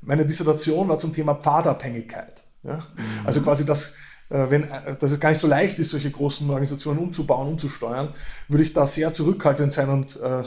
meine 0.00 0.26
Dissertation 0.26 0.88
war 0.88 0.98
zum 0.98 1.12
Thema 1.12 1.34
Pfadabhängigkeit. 1.34 2.42
Ja? 2.62 2.76
Mhm. 2.76 2.82
Also 3.24 3.40
quasi 3.40 3.64
das 3.64 3.94
wenn, 4.28 4.64
äh, 4.64 4.96
dass 4.96 5.10
es 5.10 5.20
gar 5.20 5.30
nicht 5.30 5.38
so 5.38 5.46
leicht 5.46 5.78
ist, 5.78 5.90
solche 5.90 6.10
großen 6.10 6.48
Organisationen 6.48 6.98
umzubauen, 6.98 7.48
umzusteuern, 7.48 8.10
würde 8.48 8.64
ich 8.64 8.72
da 8.72 8.86
sehr 8.86 9.12
zurückhaltend 9.12 9.72
sein 9.72 9.88
und 9.88 10.18
äh, 10.20 10.42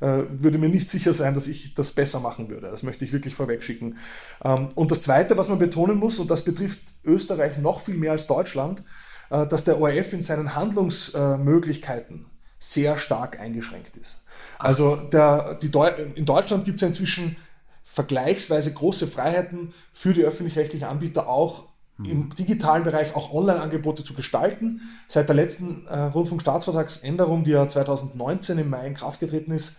äh, 0.00 0.26
würde 0.30 0.58
mir 0.58 0.68
nicht 0.68 0.90
sicher 0.90 1.14
sein, 1.14 1.34
dass 1.34 1.46
ich 1.46 1.74
das 1.74 1.92
besser 1.92 2.20
machen 2.20 2.50
würde. 2.50 2.70
Das 2.70 2.82
möchte 2.82 3.04
ich 3.04 3.12
wirklich 3.12 3.34
vorwegschicken. 3.34 3.96
Ähm, 4.44 4.68
und 4.74 4.90
das 4.90 5.00
Zweite, 5.00 5.38
was 5.38 5.48
man 5.48 5.58
betonen 5.58 5.96
muss, 5.96 6.18
und 6.18 6.30
das 6.30 6.44
betrifft 6.44 6.80
Österreich 7.04 7.58
noch 7.58 7.80
viel 7.80 7.96
mehr 7.96 8.12
als 8.12 8.26
Deutschland, 8.26 8.82
äh, 9.30 9.46
dass 9.46 9.64
der 9.64 9.80
ORF 9.80 10.12
in 10.12 10.20
seinen 10.20 10.54
Handlungsmöglichkeiten 10.54 12.26
sehr 12.58 12.96
stark 12.96 13.40
eingeschränkt 13.40 13.96
ist. 13.96 14.18
Also 14.58 14.96
der, 14.96 15.58
Deu 15.62 15.90
in 16.14 16.24
Deutschland 16.24 16.64
gibt 16.64 16.82
es 16.82 16.88
inzwischen 16.88 17.36
vergleichsweise 17.84 18.72
große 18.72 19.06
Freiheiten 19.06 19.72
für 19.92 20.12
die 20.12 20.24
öffentlich-rechtlichen 20.24 20.86
Anbieter 20.86 21.28
auch 21.28 21.68
im 22.04 22.34
digitalen 22.34 22.82
Bereich 22.84 23.16
auch 23.16 23.32
Online-Angebote 23.32 24.04
zu 24.04 24.12
gestalten. 24.14 24.80
Seit 25.08 25.28
der 25.28 25.36
letzten 25.36 25.86
äh, 25.86 25.98
Rundfunkstaatsvertragsänderung, 25.98 27.44
die 27.44 27.52
ja 27.52 27.66
2019 27.66 28.58
im 28.58 28.68
Mai 28.68 28.86
in 28.86 28.92
Kraft 28.94 29.20
getreten 29.20 29.52
ist, 29.52 29.76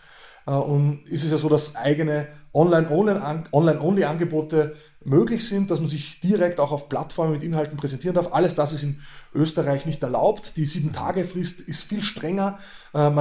äh, 0.47 0.51
und 0.51 1.07
ist 1.07 1.23
es 1.23 1.29
ja 1.31 1.37
so, 1.37 1.47
dass 1.47 1.75
eigene 1.75 2.27
Online-Only-Angebote 2.53 4.75
möglich 5.03 5.47
sind, 5.47 5.69
dass 5.69 5.79
man 5.79 5.87
sich 5.87 6.19
direkt 6.19 6.59
auch 6.59 6.71
auf 6.71 6.89
Plattformen 6.89 7.33
mit 7.33 7.43
Inhalten 7.43 7.77
präsentieren 7.77 8.15
darf. 8.15 8.33
Alles 8.33 8.55
das 8.55 8.73
ist 8.73 8.81
in 8.81 8.99
Österreich 9.33 9.85
nicht 9.85 10.01
erlaubt. 10.01 10.57
Die 10.57 10.65
Sieben-Tage-Frist 10.65 11.61
ist 11.61 11.83
viel 11.83 12.01
strenger. 12.01 12.57
Äh, 12.93 13.11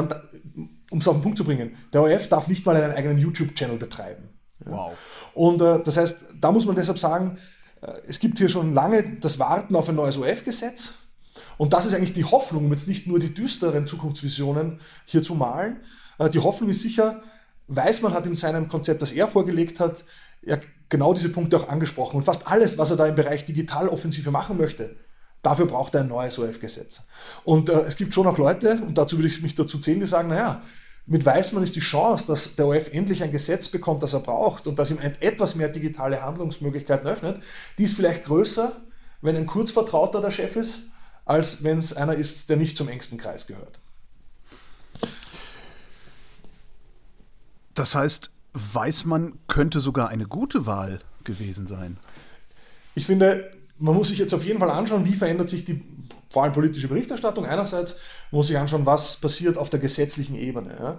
um 0.91 1.01
es 1.01 1.09
auf 1.09 1.17
den 1.17 1.23
Punkt 1.23 1.37
zu 1.37 1.45
bringen, 1.45 1.77
der 1.93 2.03
ORF 2.03 2.29
darf 2.29 2.49
nicht 2.49 2.65
mal 2.65 2.77
einen 2.77 2.93
eigenen 2.93 3.19
YouTube-Channel 3.19 3.77
betreiben. 3.77 4.31
Wow. 4.61 4.97
Und 5.35 5.61
äh, 5.61 5.83
das 5.83 5.97
heißt, 5.97 6.37
da 6.41 6.51
muss 6.51 6.65
man 6.65 6.77
deshalb 6.77 6.99
sagen, 6.99 7.39
es 8.07 8.21
gibt 8.21 8.39
hier 8.39 8.49
schon 8.49 8.75
lange 8.75 9.19
das 9.21 9.39
Warten 9.39 9.77
auf 9.77 9.89
ein 9.89 9.95
neues 9.95 10.19
OF-Gesetz. 10.19 10.95
Und 11.59 11.73
das 11.73 11.87
ist 11.87 11.95
eigentlich 11.95 12.13
die 12.13 12.25
Hoffnung, 12.25 12.67
um 12.67 12.73
jetzt 12.73 12.89
nicht 12.89 13.07
nur 13.07 13.19
die 13.19 13.33
düsteren 13.33 13.87
Zukunftsvisionen 13.87 14.81
hier 15.05 15.23
zu 15.23 15.35
malen. 15.35 15.81
Äh, 16.19 16.29
die 16.29 16.39
Hoffnung 16.39 16.71
ist 16.71 16.83
sicher, 16.83 17.23
Weißmann 17.69 18.15
hat 18.15 18.27
in 18.27 18.35
seinem 18.35 18.69
Konzept, 18.69 19.03
das 19.03 19.13
er 19.13 19.27
vorgelegt 19.29 19.81
hat, 19.81 20.05
ja 20.43 20.59
genau 20.89 21.13
diese 21.13 21.31
Punkte 21.31 21.57
auch 21.57 21.69
angesprochen. 21.69 22.17
Und 22.17 22.23
fast 22.23 22.47
alles, 22.47 22.79
was 22.79 22.91
er 22.91 22.97
da 22.97 23.07
im 23.07 23.17
Bereich 23.17 23.45
Digitaloffensive 23.45 24.31
machen 24.31 24.57
möchte, 24.57 24.95
dafür 25.43 25.67
braucht 25.67 25.95
er 25.95 26.03
ein 26.03 26.09
neues 26.09 26.39
OF-Gesetz. 26.39 27.03
Und 27.45 27.69
äh, 27.69 27.81
es 27.81 27.97
gibt 27.97 28.15
schon 28.15 28.27
auch 28.27 28.39
Leute, 28.39 28.81
und 28.83 28.97
dazu 28.99 29.19
würde 29.19 29.29
ich 29.29 29.43
mich 29.43 29.55
dazu 29.55 29.79
zählen, 29.79 30.01
die 30.01 30.07
sagen, 30.07 30.29
naja, 30.29 30.63
mit 31.07 31.25
Weißmann 31.25 31.63
ist 31.63 31.77
die 31.77 31.81
Chance, 31.81 32.27
dass 32.27 32.57
der 32.57 32.67
OF 32.67 32.93
endlich 32.93 33.23
ein 33.23 33.31
Gesetz 33.31 33.69
bekommt, 33.69 34.03
das 34.03 34.13
er 34.13 34.21
braucht 34.21 34.67
und 34.67 34.79
das 34.79 34.91
ihm 34.91 34.99
etwas 34.99 35.55
mehr 35.55 35.69
digitale 35.69 36.23
Handlungsmöglichkeiten 36.23 37.07
öffnet, 37.07 37.41
die 37.79 37.85
ist 37.85 37.95
vielleicht 37.95 38.25
größer, 38.25 38.73
wenn 39.23 39.37
ein 39.37 39.47
Kurzvertrauter 39.47 40.21
der 40.21 40.33
Chef 40.33 40.57
ist, 40.57 40.83
als 41.25 41.63
wenn 41.63 41.79
es 41.79 41.93
einer 41.95 42.15
ist, 42.15 42.51
der 42.51 42.57
nicht 42.57 42.77
zum 42.77 42.89
engsten 42.89 43.19
Kreis 43.19 43.47
gehört. 43.47 43.79
Das 47.75 47.95
heißt, 47.95 48.31
Weißmann 48.55 49.39
könnte 49.49 49.81
sogar 49.81 50.09
eine 50.09 50.27
gute 50.27 50.67
Wahl 50.67 51.01
gewesen 51.25 51.67
sein. 51.67 51.99
Ich 52.95 53.07
finde, 53.07 53.56
man 53.79 53.95
muss 53.95 54.09
sich 54.09 54.19
jetzt 54.19 54.35
auf 54.35 54.45
jeden 54.45 54.59
Fall 54.59 54.71
anschauen, 54.71 55.05
wie 55.05 55.15
verändert 55.15 55.49
sich 55.49 55.65
die 55.65 55.83
vor 56.31 56.45
allem 56.45 56.53
politische 56.53 56.89
Berichterstattung 56.89 57.47
einerseits, 57.47 57.97
muss 58.31 58.51
ich 58.51 58.59
anschauen, 58.59 58.85
was 58.85 59.17
passiert 59.17 59.57
auf 59.57 59.71
der 59.71 59.81
gesetzlichen 59.81 60.35
Ebene. 60.35 60.77
Ja. 60.79 60.99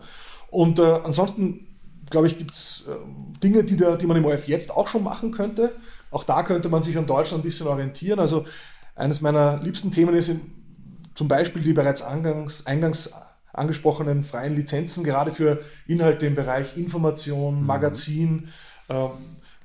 Und 0.49 0.79
äh, 0.79 0.99
ansonsten, 1.03 1.67
glaube 2.09 2.27
ich, 2.27 2.37
gibt 2.37 2.51
es 2.51 2.83
äh, 2.87 2.95
Dinge, 3.43 3.63
die, 3.63 3.75
der, 3.75 3.97
die 3.97 4.07
man 4.07 4.17
im 4.17 4.25
ORF 4.25 4.47
jetzt 4.47 4.71
auch 4.71 4.87
schon 4.87 5.03
machen 5.03 5.31
könnte. 5.31 5.75
Auch 6.11 6.23
da 6.23 6.43
könnte 6.43 6.69
man 6.69 6.81
sich 6.81 6.97
an 6.97 7.05
Deutschland 7.05 7.43
ein 7.43 7.47
bisschen 7.47 7.67
orientieren. 7.67 8.19
Also 8.19 8.45
eines 8.95 9.21
meiner 9.21 9.61
liebsten 9.61 9.91
Themen 9.91 10.15
ist 10.15 10.29
in, 10.29 10.41
zum 11.13 11.27
Beispiel 11.27 11.61
die 11.61 11.73
bereits 11.73 12.01
eingangs, 12.01 12.65
eingangs 12.65 13.11
angesprochenen 13.53 14.23
freien 14.23 14.55
Lizenzen, 14.55 15.03
gerade 15.03 15.31
für 15.31 15.59
Inhalte 15.87 16.25
im 16.27 16.35
Bereich 16.35 16.77
Information, 16.77 17.61
mhm. 17.61 17.65
Magazin, 17.65 18.47
äh, 18.87 19.07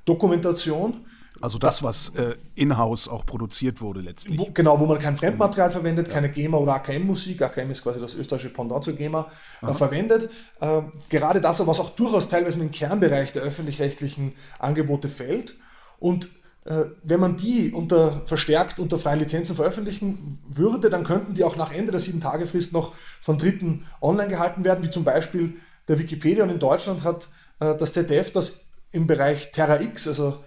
Dokumentation. 0.05 1.05
Also 1.43 1.59
das, 1.59 1.83
was 1.83 2.11
äh, 2.11 2.35
in-house 2.55 3.09
auch 3.09 3.27
produziert 3.27 3.81
wurde 3.81 4.01
letztlich. 4.01 4.39
Wo, 4.39 4.49
genau, 4.55 4.79
wo 4.79 4.87
man 4.87 4.99
kein 4.99 5.17
Fremdmaterial 5.17 5.71
verwendet, 5.71 6.09
ja. 6.09 6.15
keine 6.15 6.31
GEMA 6.31 6.57
oder 6.57 6.75
AKM-Musik, 6.75 7.43
AKM 7.43 7.71
ist 7.71 7.83
quasi 7.83 8.01
das 8.01 8.15
österreichische 8.15 8.53
Pendant 8.53 8.85
zur 8.85 8.95
GEMA, 8.95 9.27
äh, 9.61 9.75
verwendet. 9.75 10.31
Äh, 10.61 10.83
gerade 11.09 11.41
das, 11.41 11.67
was 11.67 11.81
auch 11.81 11.91
durchaus 11.91 12.29
teilweise 12.29 12.61
in 12.61 12.67
den 12.67 12.71
Kernbereich 12.71 13.33
der 13.33 13.43
öffentlich-rechtlichen 13.43 14.35
Angebote 14.59 15.09
fällt. 15.09 15.57
Und 15.99 16.31
äh, 16.65 16.85
wenn 17.03 17.19
man 17.19 17.37
die 17.37 17.73
unter, 17.73 18.23
verstärkt 18.25 18.79
unter 18.79 18.99
freien 18.99 19.19
Lizenzen 19.19 19.57
veröffentlichen 19.57 20.39
würde, 20.49 20.91
dann 20.91 21.03
könnten 21.03 21.35
die 21.35 21.43
auch 21.43 21.57
nach 21.57 21.73
Ende 21.73 21.91
der 21.91 22.01
Sieben-Tage-Frist 22.01 22.73
noch 22.73 22.95
von 23.21 23.37
Dritten 23.37 23.85
online 24.01 24.29
gehalten 24.29 24.65
werden, 24.65 24.85
wie 24.85 24.91
zum 24.91 25.03
Beispiel 25.03 25.55
der 25.89 25.99
Wikipedia. 25.99 26.45
Und 26.45 26.51
in 26.51 26.61
Deutschland 26.61 27.03
hat 27.03 27.27
äh, 27.59 27.75
das 27.75 27.93
ZDF 27.93 28.31
das 28.31 28.61
im 28.93 29.07
Bereich 29.07 29.51
Terra 29.51 29.81
X, 29.81 30.07
also 30.07 30.45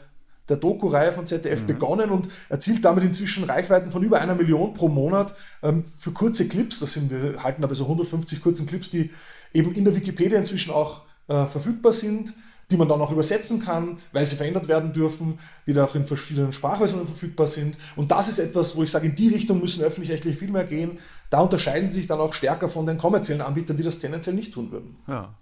der 0.49 0.57
Doku-Reihe 0.57 1.11
von 1.11 1.25
ZDF 1.25 1.61
mhm. 1.61 1.67
begonnen 1.67 2.09
und 2.09 2.27
erzielt 2.49 2.85
damit 2.85 3.03
inzwischen 3.03 3.43
Reichweiten 3.43 3.91
von 3.91 4.03
über 4.03 4.21
einer 4.21 4.35
Million 4.35 4.73
pro 4.73 4.87
Monat 4.87 5.33
ähm, 5.63 5.83
für 5.97 6.11
kurze 6.11 6.47
Clips. 6.47 6.79
Das 6.79 6.93
sind, 6.93 7.11
wir 7.11 7.43
halten 7.43 7.63
aber 7.63 7.75
so 7.75 7.83
150 7.83 8.41
kurzen 8.41 8.65
Clips, 8.65 8.89
die 8.89 9.11
eben 9.53 9.71
in 9.73 9.85
der 9.85 9.95
Wikipedia 9.95 10.37
inzwischen 10.37 10.71
auch 10.71 11.03
äh, 11.27 11.45
verfügbar 11.45 11.93
sind, 11.93 12.33
die 12.71 12.77
man 12.77 12.89
dann 12.89 13.01
auch 13.01 13.11
übersetzen 13.11 13.61
kann, 13.61 13.97
weil 14.11 14.25
sie 14.25 14.35
verändert 14.35 14.67
werden 14.67 14.91
dürfen, 14.91 15.39
die 15.67 15.73
dann 15.73 15.85
auch 15.85 15.95
in 15.95 16.05
verschiedenen 16.05 16.51
Sprachversionen 16.51 17.05
verfügbar 17.05 17.47
sind. 17.47 17.77
Und 17.95 18.11
das 18.11 18.27
ist 18.27 18.39
etwas, 18.39 18.75
wo 18.75 18.83
ich 18.83 18.91
sage, 18.91 19.07
in 19.07 19.15
die 19.15 19.29
Richtung 19.29 19.59
müssen 19.59 19.83
öffentlich-rechtlich 19.83 20.37
viel 20.37 20.51
mehr 20.51 20.63
gehen. 20.63 20.97
Da 21.29 21.41
unterscheiden 21.41 21.87
sie 21.87 21.95
sich 21.95 22.07
dann 22.07 22.19
auch 22.19 22.33
stärker 22.33 22.67
von 22.67 22.85
den 22.85 22.97
kommerziellen 22.97 23.41
Anbietern, 23.41 23.77
die 23.77 23.83
das 23.83 23.99
tendenziell 23.99 24.35
nicht 24.35 24.53
tun 24.53 24.71
würden. 24.71 24.97
Ja. 25.07 25.35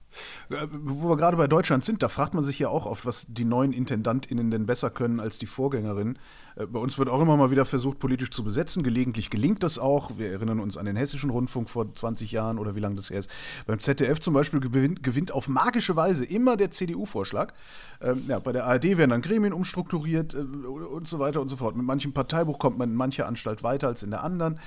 Äh, 0.49 0.67
wo 0.71 1.09
wir 1.09 1.17
gerade 1.17 1.37
bei 1.37 1.47
Deutschland 1.47 1.83
sind, 1.85 2.03
da 2.03 2.09
fragt 2.09 2.33
man 2.33 2.43
sich 2.43 2.59
ja 2.59 2.69
auch 2.69 2.85
oft, 2.85 3.05
was 3.05 3.25
die 3.27 3.45
neuen 3.45 3.73
IntendantInnen 3.73 4.51
denn 4.51 4.65
besser 4.65 4.89
können 4.89 5.19
als 5.19 5.37
die 5.37 5.45
Vorgängerinnen. 5.45 6.17
Äh, 6.55 6.65
bei 6.65 6.79
uns 6.79 6.97
wird 6.97 7.09
auch 7.09 7.21
immer 7.21 7.37
mal 7.37 7.51
wieder 7.51 7.65
versucht, 7.65 7.99
politisch 7.99 8.31
zu 8.31 8.43
besetzen. 8.43 8.83
Gelegentlich 8.83 9.29
gelingt 9.29 9.63
das 9.63 9.77
auch. 9.77 10.17
Wir 10.17 10.31
erinnern 10.31 10.59
uns 10.59 10.77
an 10.77 10.85
den 10.85 10.95
Hessischen 10.95 11.29
Rundfunk 11.29 11.69
vor 11.69 11.93
20 11.93 12.31
Jahren 12.31 12.59
oder 12.59 12.75
wie 12.75 12.79
lange 12.79 12.95
das 12.95 13.09
her 13.09 13.19
ist. 13.19 13.29
Beim 13.65 13.79
ZDF 13.79 14.19
zum 14.19 14.33
Beispiel 14.33 14.59
gewinnt, 14.59 15.03
gewinnt 15.03 15.31
auf 15.31 15.47
magische 15.47 15.95
Weise 15.95 16.25
immer 16.25 16.57
der 16.57 16.71
CDU-Vorschlag. 16.71 17.53
Ähm, 18.01 18.23
ja, 18.27 18.39
bei 18.39 18.51
der 18.51 18.65
ARD 18.65 18.97
werden 18.97 19.11
dann 19.11 19.21
Gremien 19.21 19.53
umstrukturiert 19.53 20.33
äh, 20.33 20.37
und 20.37 21.07
so 21.07 21.19
weiter 21.19 21.41
und 21.41 21.49
so 21.49 21.57
fort. 21.57 21.75
Mit 21.75 21.85
manchem 21.85 22.13
Parteibuch 22.13 22.59
kommt 22.59 22.77
man 22.77 22.89
in 22.89 22.95
mancher 22.95 23.27
Anstalt 23.27 23.63
weiter 23.63 23.87
als 23.87 24.03
in 24.03 24.11
der 24.11 24.23
anderen. 24.23 24.59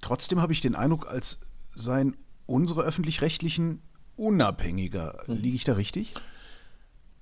Trotzdem 0.00 0.42
habe 0.42 0.52
ich 0.52 0.60
den 0.60 0.74
Eindruck, 0.74 1.06
als 1.08 1.40
seien 1.74 2.16
unsere 2.46 2.82
öffentlich-rechtlichen 2.82 3.80
unabhängiger. 4.16 5.22
Hm. 5.26 5.36
Liege 5.36 5.56
ich 5.56 5.64
da 5.64 5.74
richtig? 5.74 6.14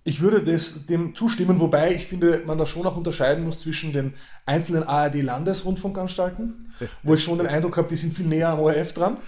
Ich 0.03 0.23
würde 0.23 0.43
das, 0.43 0.87
dem 0.87 1.15
zustimmen, 1.15 1.61
wobei 1.61 1.93
ich 1.93 2.07
finde, 2.07 2.43
man 2.47 2.57
da 2.57 2.67
schon 2.67 2.87
auch 2.87 2.97
unterscheiden 2.97 3.45
muss 3.45 3.61
zwischen 3.61 3.93
den 3.93 4.15
einzelnen 4.47 4.85
ARD-Landesrundfunkanstalten, 4.85 6.73
wo 7.03 7.15
ich 7.15 7.23
schon 7.23 7.39
den 7.39 7.47
Eindruck 7.47 7.77
habe, 7.77 7.89
die 7.89 7.97
sind 7.97 8.15
viel 8.15 8.27
näher 8.27 8.49
am 8.49 8.61
ORF 8.61 8.93
dran. 8.95 9.19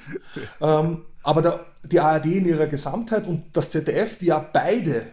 ähm, 0.61 1.05
aber 1.23 1.43
der, 1.43 1.67
die 1.87 2.01
ARD 2.01 2.27
in 2.27 2.47
ihrer 2.47 2.67
Gesamtheit 2.67 3.27
und 3.27 3.57
das 3.57 3.71
ZDF, 3.71 4.17
die 4.19 4.27
ja 4.27 4.39
beide, 4.39 5.07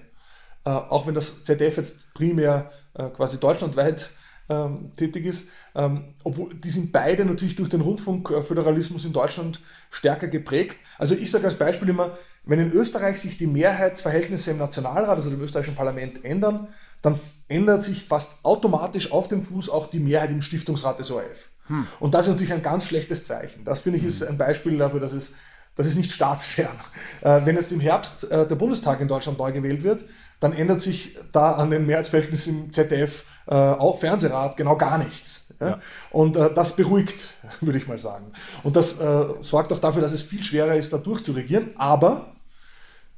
äh, 0.65 0.69
auch 0.69 1.07
wenn 1.07 1.13
das 1.13 1.43
ZDF 1.43 1.77
jetzt 1.77 2.13
primär 2.13 2.71
äh, 2.93 3.09
quasi 3.09 3.39
deutschlandweit 3.39 4.11
ähm, 4.49 4.91
tätig 4.95 5.25
ist, 5.25 5.49
ähm, 5.75 6.13
obwohl 6.23 6.53
die 6.53 6.69
sind 6.69 6.91
beide 6.91 7.23
natürlich 7.25 7.55
durch 7.55 7.69
den 7.69 7.81
Rundfunkföderalismus 7.81 9.05
in 9.05 9.13
Deutschland 9.13 9.61
stärker 9.91 10.27
geprägt. 10.27 10.77
Also 10.97 11.15
ich 11.15 11.29
sage 11.29 11.45
als 11.45 11.57
Beispiel 11.57 11.89
immer, 11.89 12.11
wenn 12.45 12.59
in 12.59 12.71
Österreich 12.71 13.19
sich 13.19 13.37
die 13.37 13.47
Mehrheitsverhältnisse 13.47 14.51
im 14.51 14.57
Nationalrat, 14.57 15.15
also 15.15 15.29
im 15.29 15.41
österreichischen 15.41 15.75
Parlament 15.75 16.25
ändern, 16.25 16.67
dann 17.01 17.17
ändert 17.47 17.83
sich 17.83 18.03
fast 18.03 18.33
automatisch 18.43 19.11
auf 19.11 19.27
dem 19.27 19.41
Fuß 19.41 19.69
auch 19.69 19.87
die 19.87 19.99
Mehrheit 19.99 20.31
im 20.31 20.41
Stiftungsrat 20.41 20.99
des 20.99 21.11
ORF. 21.11 21.49
Hm. 21.67 21.85
Und 21.99 22.13
das 22.13 22.25
ist 22.25 22.31
natürlich 22.31 22.53
ein 22.53 22.63
ganz 22.63 22.85
schlechtes 22.85 23.23
Zeichen. 23.23 23.63
Das 23.63 23.81
finde 23.81 23.99
ich 23.99 24.05
ist 24.05 24.21
hm. 24.21 24.29
ein 24.29 24.37
Beispiel 24.37 24.77
dafür, 24.77 24.99
dass 24.99 25.13
es 25.13 25.33
das 25.75 25.87
ist 25.87 25.95
nicht 25.95 26.11
staatsfern. 26.11 26.77
Äh, 27.21 27.45
wenn 27.45 27.55
jetzt 27.55 27.71
im 27.71 27.79
Herbst 27.79 28.29
äh, 28.29 28.45
der 28.45 28.55
Bundestag 28.55 28.99
in 28.99 29.07
Deutschland 29.07 29.37
neu 29.37 29.53
gewählt 29.53 29.83
wird, 29.83 30.03
dann 30.39 30.53
ändert 30.53 30.81
sich 30.81 31.17
da 31.31 31.53
an 31.53 31.69
den 31.69 31.85
Mehrheitsverhältnissen 31.85 32.65
im 32.65 32.71
ZDF, 32.71 33.25
äh, 33.47 33.55
auch 33.55 33.99
Fernsehrat, 33.99 34.55
genau 34.55 34.77
gar 34.77 34.97
nichts. 34.97 35.47
Ja? 35.59 35.67
Ja. 35.69 35.79
Und 36.11 36.37
äh, 36.37 36.53
das 36.53 36.75
beruhigt, 36.75 37.33
würde 37.61 37.77
ich 37.77 37.87
mal 37.87 37.99
sagen. 37.99 38.31
Und 38.63 38.75
das 38.75 38.99
äh, 38.99 39.25
sorgt 39.41 39.73
auch 39.73 39.79
dafür, 39.79 40.01
dass 40.01 40.13
es 40.13 40.21
viel 40.21 40.41
schwerer 40.41 40.75
ist, 40.75 40.93
da 40.93 40.97
durchzuregieren. 40.97 41.71
Aber, 41.75 42.35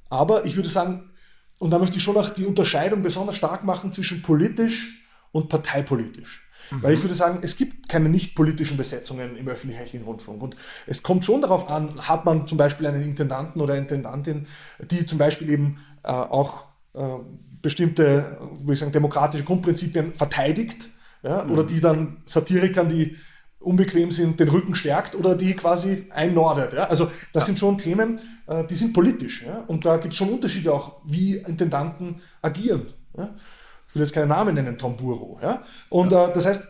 aber 0.09 0.45
ich 0.45 0.55
würde 0.55 0.69
sagen, 0.69 1.11
und 1.59 1.69
da 1.69 1.77
möchte 1.77 1.97
ich 1.97 2.03
schon 2.03 2.17
auch 2.17 2.29
die 2.29 2.45
Unterscheidung 2.45 3.03
besonders 3.03 3.35
stark 3.35 3.63
machen 3.63 3.93
zwischen 3.93 4.23
politisch 4.23 4.97
und 5.31 5.47
parteipolitisch. 5.47 6.43
Mhm. 6.71 6.83
Weil 6.83 6.93
ich 6.93 7.03
würde 7.03 7.13
sagen, 7.13 7.39
es 7.43 7.55
gibt 7.55 7.87
keine 7.87 8.09
nicht 8.09 8.33
politischen 8.33 8.77
Besetzungen 8.77 9.37
im 9.37 9.47
öffentlich-rechtlichen 9.47 10.05
Rundfunk. 10.05 10.41
Und 10.41 10.55
es 10.87 11.03
kommt 11.03 11.23
schon 11.23 11.41
darauf 11.41 11.69
an, 11.69 12.07
hat 12.07 12.25
man 12.25 12.47
zum 12.47 12.57
Beispiel 12.57 12.87
einen 12.87 13.03
Intendanten 13.03 13.61
oder 13.61 13.77
Intendantin, 13.77 14.47
die 14.79 15.05
zum 15.05 15.19
Beispiel 15.19 15.49
eben 15.49 15.77
äh, 16.03 16.09
auch 16.09 16.70
bestimmte, 17.61 18.37
würde 18.59 18.73
ich 18.73 18.79
sagen, 18.79 18.91
demokratische 18.91 19.43
Grundprinzipien 19.43 20.13
verteidigt, 20.13 20.89
ja, 21.23 21.43
mhm. 21.43 21.51
oder 21.51 21.63
die 21.63 21.79
dann 21.79 22.17
Satirikern, 22.25 22.89
die 22.89 23.15
unbequem 23.61 24.11
sind, 24.11 24.39
den 24.39 24.49
Rücken 24.49 24.75
stärkt 24.75 25.15
oder 25.15 25.35
die 25.35 25.55
quasi 25.55 26.07
einnordet. 26.09 26.73
Ja? 26.73 26.85
Also 26.85 27.11
das 27.31 27.43
ja. 27.43 27.47
sind 27.47 27.59
schon 27.59 27.77
Themen, 27.77 28.19
äh, 28.47 28.65
die 28.65 28.75
sind 28.75 28.93
politisch. 28.93 29.43
Ja? 29.43 29.63
Und 29.67 29.85
da 29.85 29.97
gibt 29.97 30.13
es 30.13 30.17
schon 30.17 30.29
Unterschiede 30.29 30.73
auch, 30.73 31.01
wie 31.05 31.35
Intendanten 31.35 32.19
agieren. 32.41 32.87
Ja? 33.15 33.29
Ich 33.87 33.95
will 33.95 34.01
jetzt 34.01 34.13
keinen 34.13 34.29
Namen 34.29 34.55
nennen, 34.55 34.77
Tom 34.77 34.95
Buro. 34.95 35.39
Ja? 35.41 35.61
Und 35.89 36.11
äh, 36.11 36.31
das 36.33 36.45
heißt, 36.45 36.67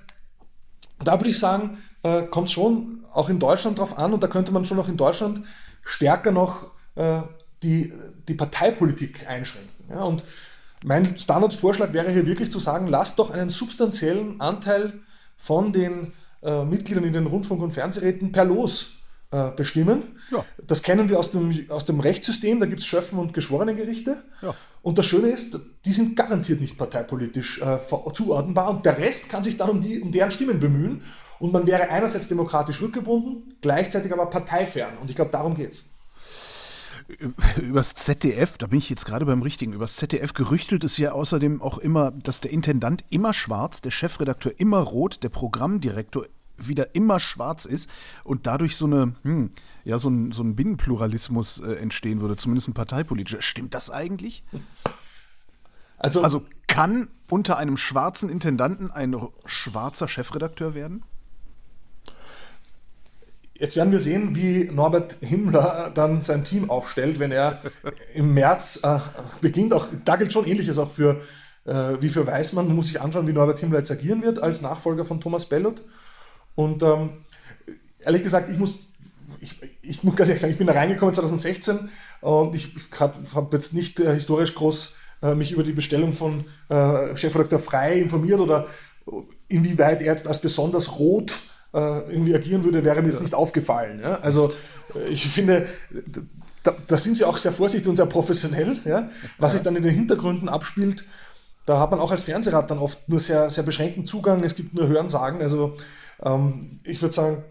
da 1.03 1.19
würde 1.19 1.29
ich 1.29 1.39
sagen, 1.39 1.77
äh, 2.03 2.23
kommt 2.23 2.47
es 2.47 2.53
schon 2.53 3.01
auch 3.13 3.29
in 3.29 3.39
Deutschland 3.39 3.79
drauf 3.79 3.97
an 3.97 4.13
und 4.13 4.21
da 4.21 4.27
könnte 4.27 4.51
man 4.51 4.65
schon 4.65 4.79
auch 4.79 4.89
in 4.89 4.97
Deutschland 4.97 5.41
stärker 5.83 6.31
noch 6.31 6.71
äh, 6.95 7.21
die, 7.63 7.93
die 8.27 8.33
Parteipolitik 8.33 9.27
einschränken. 9.29 9.80
Ja? 9.91 10.03
Und 10.03 10.23
mein 10.83 11.17
Standardvorschlag 11.17 11.93
wäre 11.93 12.11
hier 12.11 12.25
wirklich 12.25 12.49
zu 12.49 12.59
sagen, 12.59 12.87
lasst 12.87 13.19
doch 13.19 13.31
einen 13.31 13.49
substanziellen 13.49 14.41
Anteil 14.41 14.99
von 15.37 15.71
den 15.73 16.13
äh, 16.41 16.63
Mitgliedern 16.63 17.03
in 17.03 17.13
den 17.13 17.27
Rundfunk- 17.27 17.61
und 17.61 17.71
Fernsehräten 17.71 18.31
per 18.31 18.45
Los 18.45 18.93
äh, 19.31 19.51
bestimmen. 19.51 20.03
Ja. 20.31 20.43
Das 20.65 20.81
kennen 20.81 21.07
wir 21.07 21.19
aus 21.19 21.29
dem, 21.29 21.65
aus 21.69 21.85
dem 21.85 21.99
Rechtssystem, 21.99 22.59
da 22.59 22.65
gibt 22.65 22.79
es 22.79 22.85
Schöffen- 22.85 23.19
und 23.19 23.33
Geschworenengerichte. 23.33 24.23
Ja. 24.41 24.53
Und 24.81 24.97
das 24.97 25.05
Schöne 25.05 25.29
ist, 25.29 25.59
die 25.85 25.93
sind 25.93 26.15
garantiert 26.15 26.59
nicht 26.59 26.77
parteipolitisch 26.77 27.61
äh, 27.61 27.77
zuordnenbar 28.13 28.69
und 28.71 28.85
der 28.85 28.97
Rest 28.97 29.29
kann 29.29 29.43
sich 29.43 29.57
dann 29.57 29.69
um, 29.69 29.81
die, 29.81 30.01
um 30.01 30.11
deren 30.11 30.31
Stimmen 30.31 30.59
bemühen. 30.59 31.03
Und 31.39 31.53
man 31.53 31.65
wäre 31.65 31.89
einerseits 31.89 32.27
demokratisch 32.27 32.81
rückgebunden, 32.81 33.55
gleichzeitig 33.61 34.13
aber 34.13 34.27
parteifern. 34.27 34.97
Und 35.01 35.09
ich 35.09 35.15
glaube, 35.15 35.31
darum 35.31 35.55
geht 35.55 35.71
es 35.71 35.85
übers 37.61 37.95
ZDF, 37.95 38.57
da 38.57 38.67
bin 38.67 38.79
ich 38.79 38.89
jetzt 38.89 39.05
gerade 39.05 39.25
beim 39.25 39.41
Richtigen, 39.41 39.73
übers 39.73 39.95
ZDF 39.95 40.33
gerüchtelt 40.33 40.83
ist 40.83 40.97
ja 40.97 41.11
außerdem 41.11 41.61
auch 41.61 41.77
immer, 41.77 42.11
dass 42.11 42.41
der 42.41 42.51
Intendant 42.51 43.03
immer 43.09 43.33
schwarz, 43.33 43.81
der 43.81 43.91
Chefredakteur 43.91 44.53
immer 44.57 44.79
rot, 44.79 45.23
der 45.23 45.29
Programmdirektor 45.29 46.25
wieder 46.57 46.95
immer 46.95 47.19
schwarz 47.19 47.65
ist 47.65 47.89
und 48.23 48.47
dadurch 48.47 48.75
so 48.77 48.85
eine, 48.85 49.15
hm, 49.23 49.51
ja, 49.83 49.97
so 49.99 50.09
ein, 50.09 50.31
so 50.31 50.43
ein 50.43 50.55
Binnenpluralismus 50.55 51.59
äh, 51.59 51.73
entstehen 51.73 52.21
würde, 52.21 52.35
zumindest 52.35 52.69
ein 52.69 52.73
parteipolitischer. 52.73 53.41
Stimmt 53.41 53.73
das 53.73 53.89
eigentlich? 53.89 54.43
Also, 55.97 56.23
also 56.23 56.45
kann 56.67 57.09
unter 57.29 57.57
einem 57.57 57.77
schwarzen 57.77 58.29
Intendanten 58.29 58.91
ein 58.91 59.15
schwarzer 59.45 60.07
Chefredakteur 60.07 60.73
werden? 60.73 61.03
Jetzt 63.61 63.75
werden 63.75 63.91
wir 63.91 63.99
sehen, 63.99 64.35
wie 64.35 64.71
Norbert 64.73 65.19
Himmler 65.21 65.91
dann 65.93 66.19
sein 66.23 66.43
Team 66.43 66.71
aufstellt, 66.71 67.19
wenn 67.19 67.31
er 67.31 67.61
im 68.15 68.33
März 68.33 68.79
äh, 68.81 68.97
beginnt. 69.39 69.75
Auch 69.75 69.87
da 70.03 70.15
gilt 70.15 70.33
schon 70.33 70.47
Ähnliches 70.47 70.79
auch 70.79 70.89
für 70.89 71.21
äh, 71.65 71.93
wie 71.99 72.09
für 72.09 72.25
Weißmann. 72.25 72.65
Man 72.65 72.75
muss 72.75 72.87
sich 72.87 72.99
anschauen, 72.99 73.27
wie 73.27 73.33
Norbert 73.33 73.59
Himmler 73.59 73.77
jetzt 73.77 73.91
agieren 73.91 74.23
wird 74.23 74.41
als 74.41 74.63
Nachfolger 74.63 75.05
von 75.05 75.21
Thomas 75.21 75.45
Bellot. 75.45 75.83
Und 76.55 76.81
ähm, 76.81 77.11
ehrlich 78.03 78.23
gesagt, 78.23 78.49
ich 78.49 78.57
muss 78.57 78.87
ich, 79.39 79.55
ich 79.83 80.03
muss 80.03 80.15
ganz 80.15 80.29
ehrlich 80.29 80.41
sagen, 80.41 80.53
ich 80.53 80.57
bin 80.57 80.65
da 80.65 80.73
reingekommen 80.73 81.13
2016 81.13 81.87
und 82.21 82.55
ich 82.55 82.73
habe 82.99 83.19
hab 83.35 83.53
jetzt 83.53 83.75
nicht 83.75 83.99
äh, 83.99 84.11
historisch 84.11 84.55
groß 84.55 84.95
äh, 85.21 85.35
mich 85.35 85.51
über 85.51 85.61
die 85.61 85.73
Bestellung 85.73 86.13
von 86.13 86.45
äh, 86.69 87.15
Chefredakteur 87.15 87.59
Frei 87.59 87.99
informiert 87.99 88.39
oder 88.39 88.65
inwieweit 89.49 90.01
er 90.01 90.13
jetzt 90.13 90.27
als 90.27 90.41
besonders 90.41 90.97
rot 90.97 91.41
irgendwie 92.09 92.35
agieren 92.35 92.63
würde, 92.63 92.83
wäre 92.83 93.01
mir 93.01 93.07
jetzt 93.07 93.21
nicht 93.21 93.33
aufgefallen. 93.33 94.01
Ja? 94.01 94.15
Also 94.15 94.49
äh, 94.95 95.09
ich 95.09 95.27
finde, 95.27 95.67
da, 96.63 96.73
da, 96.87 96.97
sind 96.97 97.17
sie 97.17 97.25
auch 97.25 97.37
sehr 97.37 97.51
vorsichtig 97.51 97.87
und 97.87 97.95
sehr 97.95 98.05
professionell. 98.05 98.79
Ja? 98.85 99.09
Was 99.37 99.53
sich 99.53 99.61
dann 99.61 99.75
in 99.75 99.83
den 99.83 99.93
Hintergründen 99.93 100.49
abspielt, 100.49 101.05
da 101.65 101.79
hat 101.79 101.91
man 101.91 101.99
auch 101.99 102.11
als 102.11 102.23
Fernsehrat 102.23 102.69
dann 102.71 102.79
oft 102.79 103.07
nur 103.07 103.19
sehr, 103.19 103.49
sehr 103.49 103.63
beschränkten 103.63 104.05
Zugang. 104.05 104.43
Es 104.43 104.55
gibt 104.55 104.73
nur 104.73 104.87
Hörensagen. 104.87 105.41
Also 105.41 105.73
ähm, 106.23 106.79
ich 106.83 107.01
würde 107.01 107.15
sagen, 107.15 107.43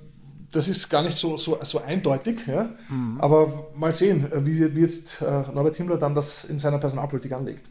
das 0.52 0.68
ist 0.68 0.90
gar 0.90 1.02
nicht 1.02 1.16
so, 1.16 1.36
so, 1.36 1.58
so 1.62 1.80
eindeutig. 1.80 2.46
Ja? 2.46 2.70
Mhm. 2.88 3.18
Aber 3.20 3.68
mal 3.76 3.94
sehen, 3.94 4.28
wie, 4.34 4.76
wie 4.76 4.80
jetzt 4.80 5.22
äh, 5.22 5.52
Norbert 5.52 5.76
Himmler 5.76 5.96
dann 5.96 6.14
das 6.14 6.44
in 6.44 6.58
seiner 6.58 6.78
Personalpolitik 6.78 7.32
anlegt. 7.32 7.70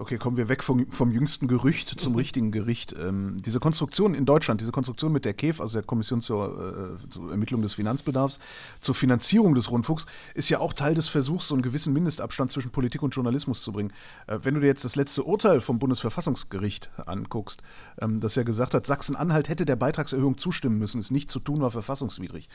Okay, 0.00 0.16
kommen 0.16 0.38
wir 0.38 0.48
weg 0.48 0.62
vom, 0.62 0.90
vom 0.90 1.10
jüngsten 1.10 1.46
Gerücht 1.46 2.00
zum 2.00 2.14
richtigen 2.14 2.52
Gericht. 2.52 2.94
Ähm, 2.98 3.36
diese 3.38 3.60
Konstruktion 3.60 4.14
in 4.14 4.24
Deutschland, 4.24 4.62
diese 4.62 4.72
Konstruktion 4.72 5.12
mit 5.12 5.26
der 5.26 5.34
KEF, 5.34 5.60
also 5.60 5.74
der 5.78 5.86
Kommission 5.86 6.22
zur, 6.22 6.96
äh, 7.04 7.10
zur, 7.10 7.30
Ermittlung 7.30 7.60
des 7.60 7.74
Finanzbedarfs, 7.74 8.40
zur 8.80 8.94
Finanzierung 8.94 9.54
des 9.54 9.70
Rundfunks, 9.70 10.06
ist 10.32 10.48
ja 10.48 10.58
auch 10.58 10.72
Teil 10.72 10.94
des 10.94 11.10
Versuchs, 11.10 11.48
so 11.48 11.54
einen 11.54 11.60
gewissen 11.60 11.92
Mindestabstand 11.92 12.50
zwischen 12.50 12.70
Politik 12.70 13.02
und 13.02 13.14
Journalismus 13.14 13.62
zu 13.62 13.72
bringen. 13.72 13.92
Äh, 14.26 14.38
wenn 14.42 14.54
du 14.54 14.60
dir 14.60 14.68
jetzt 14.68 14.86
das 14.86 14.96
letzte 14.96 15.22
Urteil 15.22 15.60
vom 15.60 15.78
Bundesverfassungsgericht 15.78 16.90
anguckst, 17.04 17.62
ähm, 18.00 18.20
das 18.20 18.36
ja 18.36 18.42
gesagt 18.42 18.72
hat, 18.72 18.86
Sachsen-Anhalt 18.86 19.50
hätte 19.50 19.66
der 19.66 19.76
Beitragserhöhung 19.76 20.38
zustimmen 20.38 20.78
müssen, 20.78 20.98
es 20.98 21.10
nicht 21.10 21.30
zu 21.30 21.40
tun 21.40 21.60
war 21.60 21.70
verfassungswidrig, 21.70 22.48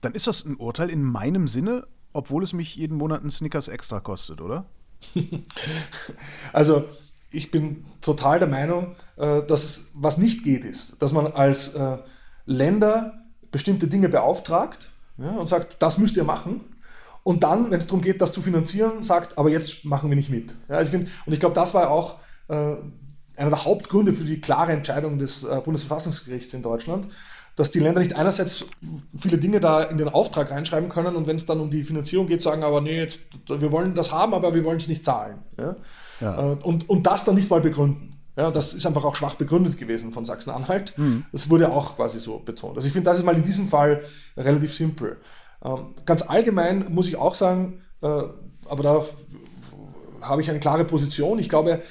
dann 0.00 0.14
ist 0.14 0.26
das 0.26 0.42
ein 0.46 0.56
Urteil 0.56 0.88
in 0.88 1.02
meinem 1.02 1.48
Sinne, 1.48 1.86
obwohl 2.14 2.42
es 2.42 2.54
mich 2.54 2.76
jeden 2.76 2.96
Monat 2.96 3.20
einen 3.20 3.30
Snickers 3.30 3.68
extra 3.68 4.00
kostet, 4.00 4.40
oder? 4.40 4.64
also 6.52 6.84
ich 7.30 7.50
bin 7.50 7.84
total 8.00 8.38
der 8.38 8.48
Meinung, 8.48 8.96
äh, 9.16 9.42
dass 9.42 9.64
es, 9.64 9.88
was 9.94 10.18
nicht 10.18 10.44
geht, 10.44 10.64
ist, 10.64 11.00
dass 11.02 11.12
man 11.12 11.26
als 11.26 11.74
äh, 11.74 11.98
Länder 12.46 13.20
bestimmte 13.50 13.88
Dinge 13.88 14.08
beauftragt 14.08 14.90
und 15.16 15.48
sagt, 15.48 15.82
das 15.82 15.98
müsst 15.98 16.16
ihr 16.16 16.24
machen. 16.24 16.60
Und 17.24 17.42
dann, 17.42 17.70
wenn 17.70 17.78
es 17.78 17.86
darum 17.86 18.00
geht, 18.00 18.20
das 18.20 18.32
zu 18.32 18.40
finanzieren, 18.40 19.02
sagt, 19.02 19.36
aber 19.36 19.50
jetzt 19.50 19.84
machen 19.84 20.08
wir 20.10 20.16
nicht 20.16 20.30
mit. 20.30 20.54
also 20.68 20.84
ich 20.84 20.90
find, 20.90 21.10
und 21.26 21.32
ich 21.32 21.40
glaube, 21.40 21.54
das 21.54 21.74
war 21.74 21.90
auch 21.90 22.18
äh, 22.48 22.76
einer 23.38 23.50
der 23.50 23.64
Hauptgründe 23.64 24.12
für 24.12 24.24
die 24.24 24.40
klare 24.40 24.72
Entscheidung 24.72 25.18
des 25.18 25.46
Bundesverfassungsgerichts 25.64 26.54
in 26.54 26.62
Deutschland, 26.62 27.08
dass 27.58 27.70
die 27.70 27.80
Länder 27.80 28.00
nicht 28.00 28.14
einerseits 28.14 28.66
viele 29.16 29.38
Dinge 29.38 29.58
da 29.60 29.82
in 29.82 29.98
den 29.98 30.08
Auftrag 30.08 30.50
reinschreiben 30.50 30.88
können 30.88 31.16
und 31.16 31.26
wenn 31.26 31.36
es 31.36 31.46
dann 31.46 31.60
um 31.60 31.70
die 31.70 31.82
Finanzierung 31.82 32.28
geht, 32.28 32.40
sagen 32.40 32.62
aber 32.62 32.80
nee, 32.80 32.96
jetzt, 32.96 33.20
wir 33.48 33.72
wollen 33.72 33.94
das 33.94 34.12
haben, 34.12 34.32
aber 34.32 34.54
wir 34.54 34.64
wollen 34.64 34.78
es 34.78 34.88
nicht 34.88 35.04
zahlen. 35.04 35.38
Ja? 35.58 35.76
Ja. 36.20 36.52
Äh, 36.52 36.56
und, 36.62 36.88
und 36.88 37.06
das 37.06 37.24
dann 37.24 37.34
nicht 37.34 37.50
mal 37.50 37.60
begründen. 37.60 38.14
Ja, 38.36 38.52
das 38.52 38.72
ist 38.72 38.86
einfach 38.86 39.02
auch 39.02 39.16
schwach 39.16 39.34
begründet 39.34 39.76
gewesen 39.76 40.12
von 40.12 40.24
Sachsen-Anhalt. 40.24 40.96
Mhm. 40.96 41.24
Das 41.32 41.50
wurde 41.50 41.72
auch 41.72 41.96
quasi 41.96 42.20
so 42.20 42.38
betont. 42.38 42.76
Also 42.76 42.86
ich 42.86 42.92
finde, 42.92 43.10
das 43.10 43.18
ist 43.18 43.24
mal 43.24 43.34
in 43.34 43.42
diesem 43.42 43.66
Fall 43.66 44.04
relativ 44.36 44.72
simpel. 44.72 45.16
Ähm, 45.64 45.92
ganz 46.06 46.22
allgemein 46.22 46.86
muss 46.90 47.08
ich 47.08 47.16
auch 47.16 47.34
sagen, 47.34 47.82
äh, 48.00 48.06
aber 48.06 48.82
da 48.82 49.04
habe 50.20 50.40
ich 50.40 50.50
eine 50.50 50.60
klare 50.60 50.84
Position. 50.84 51.40
Ich 51.40 51.48
glaube, 51.48 51.82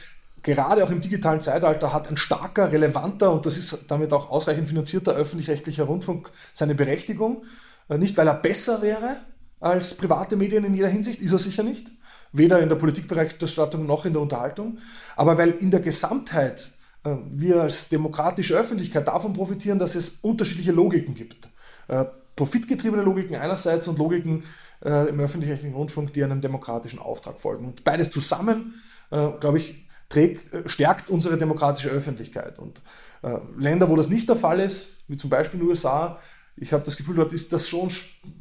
gerade 0.43 0.84
auch 0.84 0.91
im 0.91 1.00
digitalen 1.00 1.41
Zeitalter 1.41 1.93
hat 1.93 2.10
ein 2.10 2.17
starker, 2.17 2.71
relevanter 2.71 3.32
und 3.32 3.45
das 3.45 3.58
ist 3.58 3.86
damit 3.88 4.13
auch 4.13 4.30
ausreichend 4.30 4.67
finanzierter 4.67 5.13
öffentlich-rechtlicher 5.13 5.84
Rundfunk 5.84 6.32
seine 6.54 6.76
Berechtigung. 6.76 7.43
Äh, 7.89 7.97
nicht, 7.97 8.17
weil 8.17 8.28
er 8.28 8.36
besser 8.36 8.82
wäre 8.82 9.17
als 9.60 9.95
private 9.95 10.36
Medien 10.36 10.63
in 10.63 10.73
jeder 10.76 10.88
Hinsicht, 10.88 11.21
ist 11.21 11.32
er 11.32 11.39
sicher 11.39 11.63
nicht. 11.63 11.91
Weder 12.32 12.60
in 12.60 12.69
der 12.69 12.76
Politikberichterstattung 12.76 13.86
noch 13.86 14.06
in 14.06 14.13
der 14.13 14.21
Unterhaltung. 14.21 14.78
Aber 15.15 15.38
weil 15.38 15.52
in 15.52 15.71
der 15.71 15.80
Gesamtheit 15.80 16.71
äh, 17.04 17.15
wir 17.30 17.63
als 17.63 17.89
demokratische 17.89 18.56
Öffentlichkeit 18.56 19.08
davon 19.08 19.34
profitieren, 19.34 19.80
dass 19.80 19.95
es 19.95 20.17
unterschiedliche 20.21 20.71
Logiken 20.71 21.15
gibt. 21.15 21.50
Äh, 21.88 22.06
profitgetriebene 22.36 23.02
Logiken 23.02 23.36
einerseits 23.36 23.88
und 23.88 23.97
Logiken 23.97 24.43
im 24.80 25.19
öffentlich-rechtlichen 25.19 25.73
Rundfunk, 25.73 26.13
die 26.13 26.23
einem 26.23 26.39
demokratischen 26.39 27.00
Auftrag 27.00 27.39
folgen. 27.39 27.65
Und 27.65 27.84
beides 27.84 28.12
zusammen, 28.12 28.76
glaube 29.10 29.58
ich, 29.58 29.87
trägt, 30.10 30.54
äh, 30.54 30.67
stärkt 30.67 31.10
unsere 31.10 31.38
demokratische 31.38 31.89
Öffentlichkeit. 31.89 32.60
Und 32.60 32.82
äh, 33.24 33.38
Länder, 33.58 33.89
wo 33.89 33.96
das 33.96 34.10
nicht 34.10 34.30
der 34.30 34.36
Fall 34.36 34.60
ist, 34.60 34.98
wie 35.08 35.17
zum 35.17 35.30
Beispiel 35.30 35.60
in 35.60 35.65
den 35.65 35.70
USA, 35.70 36.20
ich 36.56 36.74
habe 36.74 36.84
das 36.84 36.98
Gefühl, 36.98 37.15
dort 37.15 37.34
ist 37.34 37.54
das 37.54 37.70
schon 37.70 37.89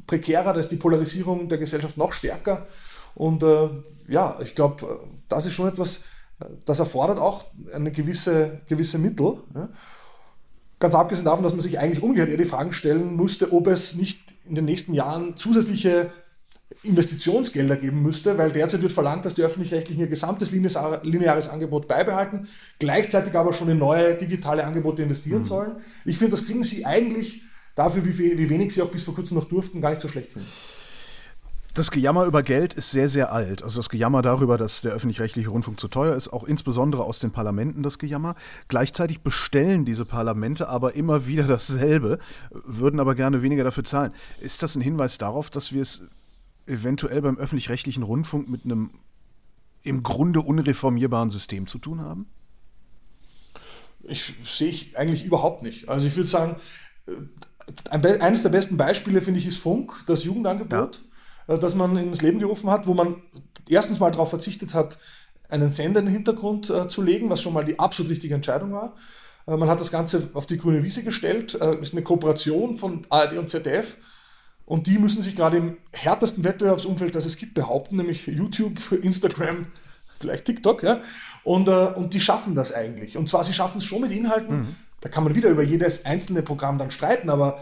prekärer, 0.07 0.53
da 0.53 0.59
ist 0.59 0.71
die 0.71 0.75
Polarisierung 0.75 1.49
der 1.49 1.59
Gesellschaft 1.59 1.97
noch 1.97 2.13
stärker. 2.13 2.65
Und 3.15 3.43
äh, 3.43 3.69
ja, 4.07 4.37
ich 4.41 4.55
glaube, 4.55 4.85
äh, 4.85 5.07
das 5.27 5.45
ist 5.45 5.53
schon 5.53 5.67
etwas, 5.67 5.99
äh, 6.39 6.45
das 6.65 6.79
erfordert 6.79 7.19
auch 7.19 7.45
eine 7.73 7.91
gewisse, 7.91 8.61
gewisse 8.67 8.97
Mittel. 8.97 9.39
Ja. 9.53 9.69
Ganz 10.79 10.93
abgesehen 10.93 11.25
davon, 11.25 11.43
dass 11.43 11.53
man 11.53 11.61
sich 11.61 11.79
eigentlich 11.79 12.03
umgekehrt 12.03 12.29
eher 12.29 12.37
die 12.37 12.45
Fragen 12.45 12.73
stellen 12.73 13.15
musste, 13.15 13.51
ob 13.51 13.67
es 13.67 13.95
nicht 13.95 14.19
in 14.45 14.55
den 14.55 14.65
nächsten 14.65 14.93
Jahren 14.93 15.35
zusätzliche 15.35 16.11
Investitionsgelder 16.87 17.75
geben 17.75 18.01
müsste, 18.01 18.37
weil 18.37 18.51
derzeit 18.51 18.81
wird 18.81 18.91
verlangt, 18.91 19.25
dass 19.25 19.33
die 19.33 19.43
Öffentlich-Rechtlichen 19.43 20.01
ihr 20.01 20.07
gesamtes 20.07 20.51
lineares 20.51 21.49
Angebot 21.49 21.87
beibehalten, 21.87 22.47
gleichzeitig 22.79 23.35
aber 23.35 23.53
schon 23.53 23.69
in 23.69 23.77
neue 23.77 24.15
digitale 24.15 24.65
Angebote 24.65 25.03
investieren 25.03 25.39
mhm. 25.39 25.45
sollen. 25.45 25.75
Ich 26.05 26.17
finde, 26.17 26.31
das 26.31 26.45
kriegen 26.45 26.63
sie 26.63 26.85
eigentlich 26.85 27.41
dafür, 27.75 28.05
wie, 28.05 28.37
wie 28.37 28.49
wenig 28.49 28.73
sie 28.73 28.81
auch 28.81 28.89
bis 28.89 29.03
vor 29.03 29.15
kurzem 29.15 29.37
noch 29.37 29.45
durften, 29.45 29.81
gar 29.81 29.89
nicht 29.89 30.01
so 30.01 30.07
schlecht 30.07 30.33
hin. 30.33 30.43
Das 31.77 31.91
Gejammer 31.91 32.25
über 32.25 32.41
Geld 32.41 32.73
ist 32.73 32.89
sehr, 32.89 33.07
sehr 33.07 33.31
alt. 33.31 33.61
Also 33.61 33.77
das 33.77 33.89
Gejammer 33.89 34.23
darüber, 34.23 34.57
dass 34.57 34.81
der 34.81 34.93
öffentlich-rechtliche 34.93 35.49
Rundfunk 35.49 35.79
zu 35.79 35.87
teuer 35.87 36.15
ist, 36.15 36.29
auch 36.29 36.43
insbesondere 36.43 37.03
aus 37.03 37.19
den 37.19 37.29
Parlamenten 37.29 37.83
das 37.83 37.99
Gejammer. 37.99 38.33
Gleichzeitig 38.67 39.21
bestellen 39.21 39.85
diese 39.85 40.03
Parlamente 40.03 40.69
aber 40.69 40.95
immer 40.95 41.27
wieder 41.27 41.43
dasselbe, 41.43 42.17
würden 42.49 42.99
aber 42.99 43.13
gerne 43.13 43.43
weniger 43.43 43.63
dafür 43.63 43.83
zahlen. 43.83 44.11
Ist 44.41 44.63
das 44.63 44.75
ein 44.75 44.81
Hinweis 44.81 45.19
darauf, 45.19 45.51
dass 45.51 45.71
wir 45.71 45.83
es 45.83 46.01
eventuell 46.67 47.21
beim 47.21 47.37
öffentlich-rechtlichen 47.37 48.03
Rundfunk 48.03 48.49
mit 48.49 48.65
einem 48.65 48.91
im 49.83 50.03
Grunde 50.03 50.41
unreformierbaren 50.41 51.29
System 51.29 51.67
zu 51.67 51.77
tun 51.77 52.01
haben? 52.01 52.27
Ich 54.03 54.33
sehe 54.43 54.69
ich 54.69 54.97
eigentlich 54.97 55.25
überhaupt 55.25 55.63
nicht. 55.63 55.89
Also 55.89 56.07
ich 56.07 56.15
würde 56.15 56.29
sagen, 56.29 56.55
eines 57.89 58.43
der 58.43 58.49
besten 58.49 58.77
Beispiele, 58.77 59.21
finde 59.21 59.39
ich, 59.39 59.47
ist 59.47 59.57
Funk, 59.57 59.93
das 60.05 60.23
Jugendangebot, 60.23 61.01
ja. 61.47 61.55
Äh, 61.55 61.59
das 61.59 61.75
man 61.75 61.95
ins 61.97 62.21
Leben 62.21 62.39
gerufen 62.39 62.69
hat, 62.69 62.87
wo 62.87 62.93
man 62.93 63.15
erstens 63.69 63.99
mal 63.99 64.11
darauf 64.11 64.29
verzichtet 64.29 64.73
hat, 64.73 64.97
einen 65.49 65.69
Sender 65.69 65.99
in 66.01 66.07
den 66.07 66.13
Hintergrund 66.13 66.69
äh, 66.69 66.87
zu 66.87 67.01
legen, 67.01 67.29
was 67.29 67.41
schon 67.41 67.53
mal 67.53 67.65
die 67.65 67.79
absolut 67.79 68.11
richtige 68.11 68.35
Entscheidung 68.35 68.73
war. 68.73 68.95
Äh, 69.47 69.57
man 69.57 69.69
hat 69.69 69.79
das 69.79 69.91
Ganze 69.91 70.29
auf 70.33 70.45
die 70.45 70.57
grüne 70.57 70.83
Wiese 70.83 71.03
gestellt. 71.03 71.59
Äh, 71.59 71.79
ist 71.79 71.93
eine 71.93 72.03
Kooperation 72.03 72.75
von 72.75 73.05
ARD 73.09 73.37
und 73.37 73.49
ZDF. 73.49 73.97
Und 74.67 74.85
die 74.87 74.99
müssen 74.99 75.21
sich 75.21 75.35
gerade 75.35 75.57
im 75.57 75.77
härtesten 75.93 76.43
Wettbewerbsumfeld, 76.43 77.15
das 77.15 77.25
es 77.25 77.37
gibt, 77.37 77.53
behaupten, 77.53 77.95
nämlich 77.95 78.27
YouTube, 78.27 78.91
Instagram, 79.01 79.63
vielleicht 80.19 80.43
TikTok. 80.43 80.83
Ja? 80.83 80.99
Und, 81.45 81.69
äh, 81.69 81.87
und 81.95 82.13
die 82.13 82.19
schaffen 82.19 82.53
das 82.53 82.73
eigentlich. 82.73 83.17
Und 83.17 83.29
zwar, 83.29 83.45
sie 83.45 83.53
schaffen 83.53 83.77
es 83.77 83.85
schon 83.85 84.01
mit 84.01 84.11
Inhalten. 84.11 84.59
Mhm. 84.59 84.75
Da 84.99 85.07
kann 85.07 85.23
man 85.23 85.35
wieder 85.35 85.49
über 85.49 85.63
jedes 85.63 86.05
einzelne 86.05 86.41
Programm 86.41 86.77
dann 86.77 86.91
streiten, 86.91 87.29
aber 87.29 87.59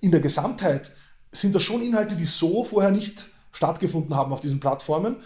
in 0.00 0.10
der 0.10 0.18
Gesamtheit 0.18 0.90
sind 1.30 1.54
das 1.54 1.62
schon 1.62 1.82
Inhalte, 1.82 2.16
die 2.16 2.24
so 2.24 2.64
vorher 2.64 2.90
nicht 2.90 3.28
stattgefunden 3.52 4.16
haben 4.16 4.32
auf 4.32 4.40
diesen 4.40 4.58
Plattformen. 4.58 5.16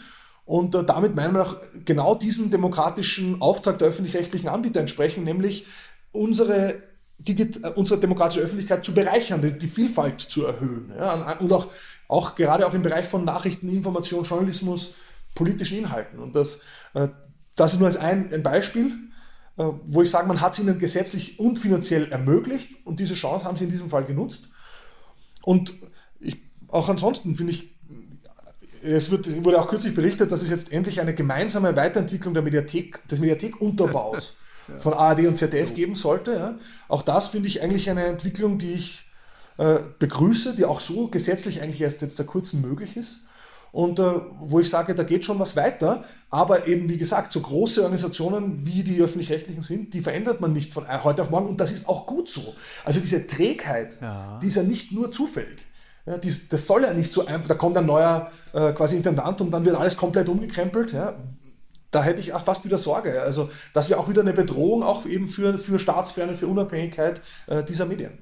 Und 0.45 0.75
äh, 0.75 0.85
damit 0.85 1.15
meinen 1.15 1.33
wir 1.33 1.43
auch 1.43 1.57
genau 1.87 2.15
diesem 2.15 2.51
demokratischen 2.51 3.41
Auftrag 3.41 3.79
der 3.79 3.89
öffentlich-rechtlichen 3.89 4.51
Anbieter 4.51 4.81
entsprechen, 4.81 5.25
nämlich 5.25 5.65
unsere, 6.13 6.75
Digit 7.19 7.65
äh, 7.65 7.69
unsere 7.77 8.01
demokratische 8.01 8.41
Öffentlichkeit 8.41 8.85
zu 8.85 8.93
bereichern, 8.93 9.41
die, 9.41 9.53
die 9.57 9.69
Vielfalt 9.69 10.21
zu 10.21 10.47
erhöhen. 10.47 10.93
Ja, 10.97 11.37
und 11.39 11.53
auch, 11.53 11.69
auch 12.09 12.35
gerade 12.35 12.67
auch 12.67 12.75
im 12.75 12.83
Bereich 12.83 13.07
von 13.07 13.25
Nachrichten, 13.25 13.69
Information, 13.69 14.25
Journalismus, 14.25 14.95
politischen 15.35 15.79
Inhalten. 15.79 16.19
Und 16.19 16.37
das, 16.37 16.61
äh, 16.95 17.09
das 17.57 17.75
ist 17.75 17.79
nur 17.79 17.89
als 17.89 17.97
ein, 17.97 18.33
ein 18.33 18.43
Beispiel, 18.43 18.93
äh, 19.57 19.65
wo 19.85 20.03
ich 20.03 20.11
sage, 20.11 20.27
man 20.27 20.41
hat 20.41 20.55
es 20.55 20.59
ihnen 20.59 20.79
gesetzlich 20.79 21.39
und 21.39 21.59
finanziell 21.59 22.11
ermöglicht 22.11 22.71
und 22.85 23.01
diese 23.01 23.15
Chance 23.15 23.45
haben 23.45 23.57
sie 23.57 23.65
in 23.65 23.71
diesem 23.71 23.91
Fall 23.91 24.05
genutzt. 24.05 24.49
Und 25.43 25.75
ich, 26.21 26.39
auch 26.69 26.89
ansonsten 26.89 27.35
finde 27.35 27.53
ich, 27.53 27.75
es 28.83 29.11
wird, 29.11 29.45
wurde 29.45 29.61
auch 29.61 29.69
kürzlich 29.69 29.95
berichtet, 29.95 30.31
dass 30.31 30.43
es 30.43 30.51
jetzt 30.51 30.73
endlich 30.73 31.01
eine 31.01 31.15
gemeinsame 31.15 31.75
Weiterentwicklung 31.75 32.35
der 32.35 32.43
Mediathek, 32.43 33.07
des 33.09 33.19
Mediathekunterbaus 33.19 34.35
ja. 34.69 34.79
von 34.79 34.95
ARD 34.95 35.27
und 35.27 35.37
ZDF 35.39 35.75
geben 35.75 35.95
sollte. 35.95 36.35
Ja. 36.35 36.55
Auch 36.89 37.03
das 37.03 37.29
finde 37.29 37.49
ich 37.49 37.63
eigentlich 37.63 37.91
eine 37.91 38.05
Entwicklung, 38.05 38.59
die 38.59 38.73
ich 38.73 39.05
äh, 39.59 39.79
begrüße, 39.99 40.55
die 40.57 40.65
auch 40.65 40.81
so 40.81 41.09
gesetzlich 41.09 41.63
eigentlich 41.63 41.81
erst 41.81 42.03
jetzt 42.03 42.17
seit 42.17 42.27
kurzem 42.27 42.61
möglich 42.61 42.97
ist. 42.97 43.27
Und 43.75 43.99
äh, 43.99 44.13
wo 44.39 44.61
ich 44.61 44.71
sage, 44.71 44.95
da 44.95 45.03
geht 45.03 45.25
schon 45.25 45.41
was 45.41 45.57
weiter, 45.57 46.05
aber 46.31 46.69
eben 46.69 46.89
wie 46.89 46.97
gesagt, 46.97 47.33
so 47.33 47.41
große 47.41 47.81
Organisationen 47.83 48.65
wie 48.65 48.85
die 48.85 49.03
öffentlich-rechtlichen 49.03 49.63
sind, 49.63 49.95
die 49.95 50.01
verändert 50.01 50.41
man 50.41 50.53
nicht 50.53 50.73
von 50.73 50.87
heute 51.03 51.23
auf 51.23 51.31
morgen 51.31 51.49
und 51.49 51.61
das 51.61 51.73
ist 51.73 51.89
auch 51.89 52.07
gut 52.07 52.29
so. 52.29 52.55
Also 52.85 53.01
diese 53.01 53.27
Trägheit, 53.27 53.97
ja. 54.01 54.39
die 54.41 54.47
ist 54.47 54.55
ja 54.55 54.63
nicht 54.63 54.93
nur 54.93 55.11
zufällig. 55.11 55.67
Ja, 56.07 56.19
das 56.19 56.67
soll 56.67 56.83
ja 56.83 56.93
nicht 56.93 57.13
so 57.13 57.27
einfach, 57.27 57.49
da 57.49 57.55
kommt 57.55 57.77
ein 57.77 57.87
neuer 57.87 58.31
äh, 58.53 58.73
quasi 58.73 58.97
Intendant 58.97 59.41
und 59.41 59.51
dann 59.51 59.65
wird 59.65 59.77
alles 59.77 59.97
komplett 59.97 60.29
umgekrempelt. 60.29 60.93
Ja. 60.93 61.15
Da 61.95 62.03
hätte 62.03 62.21
ich 62.21 62.33
auch 62.33 62.45
fast 62.45 62.65
wieder 62.65 62.77
Sorge. 62.77 63.23
Also 63.23 63.51
das 63.73 63.89
wäre 63.89 64.01
auch 64.01 64.09
wieder 64.09 64.23
eine 64.23 64.33
Bedrohung 64.33 64.83
auch 64.83 65.07
eben 65.07 65.29
für, 65.29 65.57
für 65.59 65.79
Staatsferne, 65.79 66.35
für 66.35 66.49
Unabhängigkeit 66.49 67.21
äh, 67.47 67.63
dieser 67.63 67.87
Medien. 67.87 68.19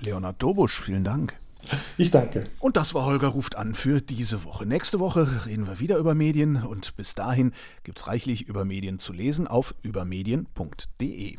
Leonard 0.00 0.40
Dobusch, 0.40 0.80
vielen 0.80 1.02
Dank. 1.02 1.34
Ich 1.98 2.12
danke. 2.12 2.44
Und 2.60 2.76
das 2.76 2.94
war 2.94 3.04
Holger 3.04 3.28
ruft 3.28 3.56
an 3.56 3.74
für 3.74 4.00
diese 4.00 4.44
Woche. 4.44 4.64
Nächste 4.64 5.00
Woche 5.00 5.44
reden 5.44 5.66
wir 5.66 5.80
wieder 5.80 5.98
über 5.98 6.14
Medien 6.14 6.62
und 6.62 6.96
bis 6.96 7.16
dahin 7.16 7.52
gibt 7.82 7.98
es 7.98 8.06
reichlich 8.06 8.46
über 8.46 8.64
Medien 8.64 9.00
zu 9.00 9.12
lesen 9.12 9.48
auf 9.48 9.74
übermedien.de. 9.82 11.38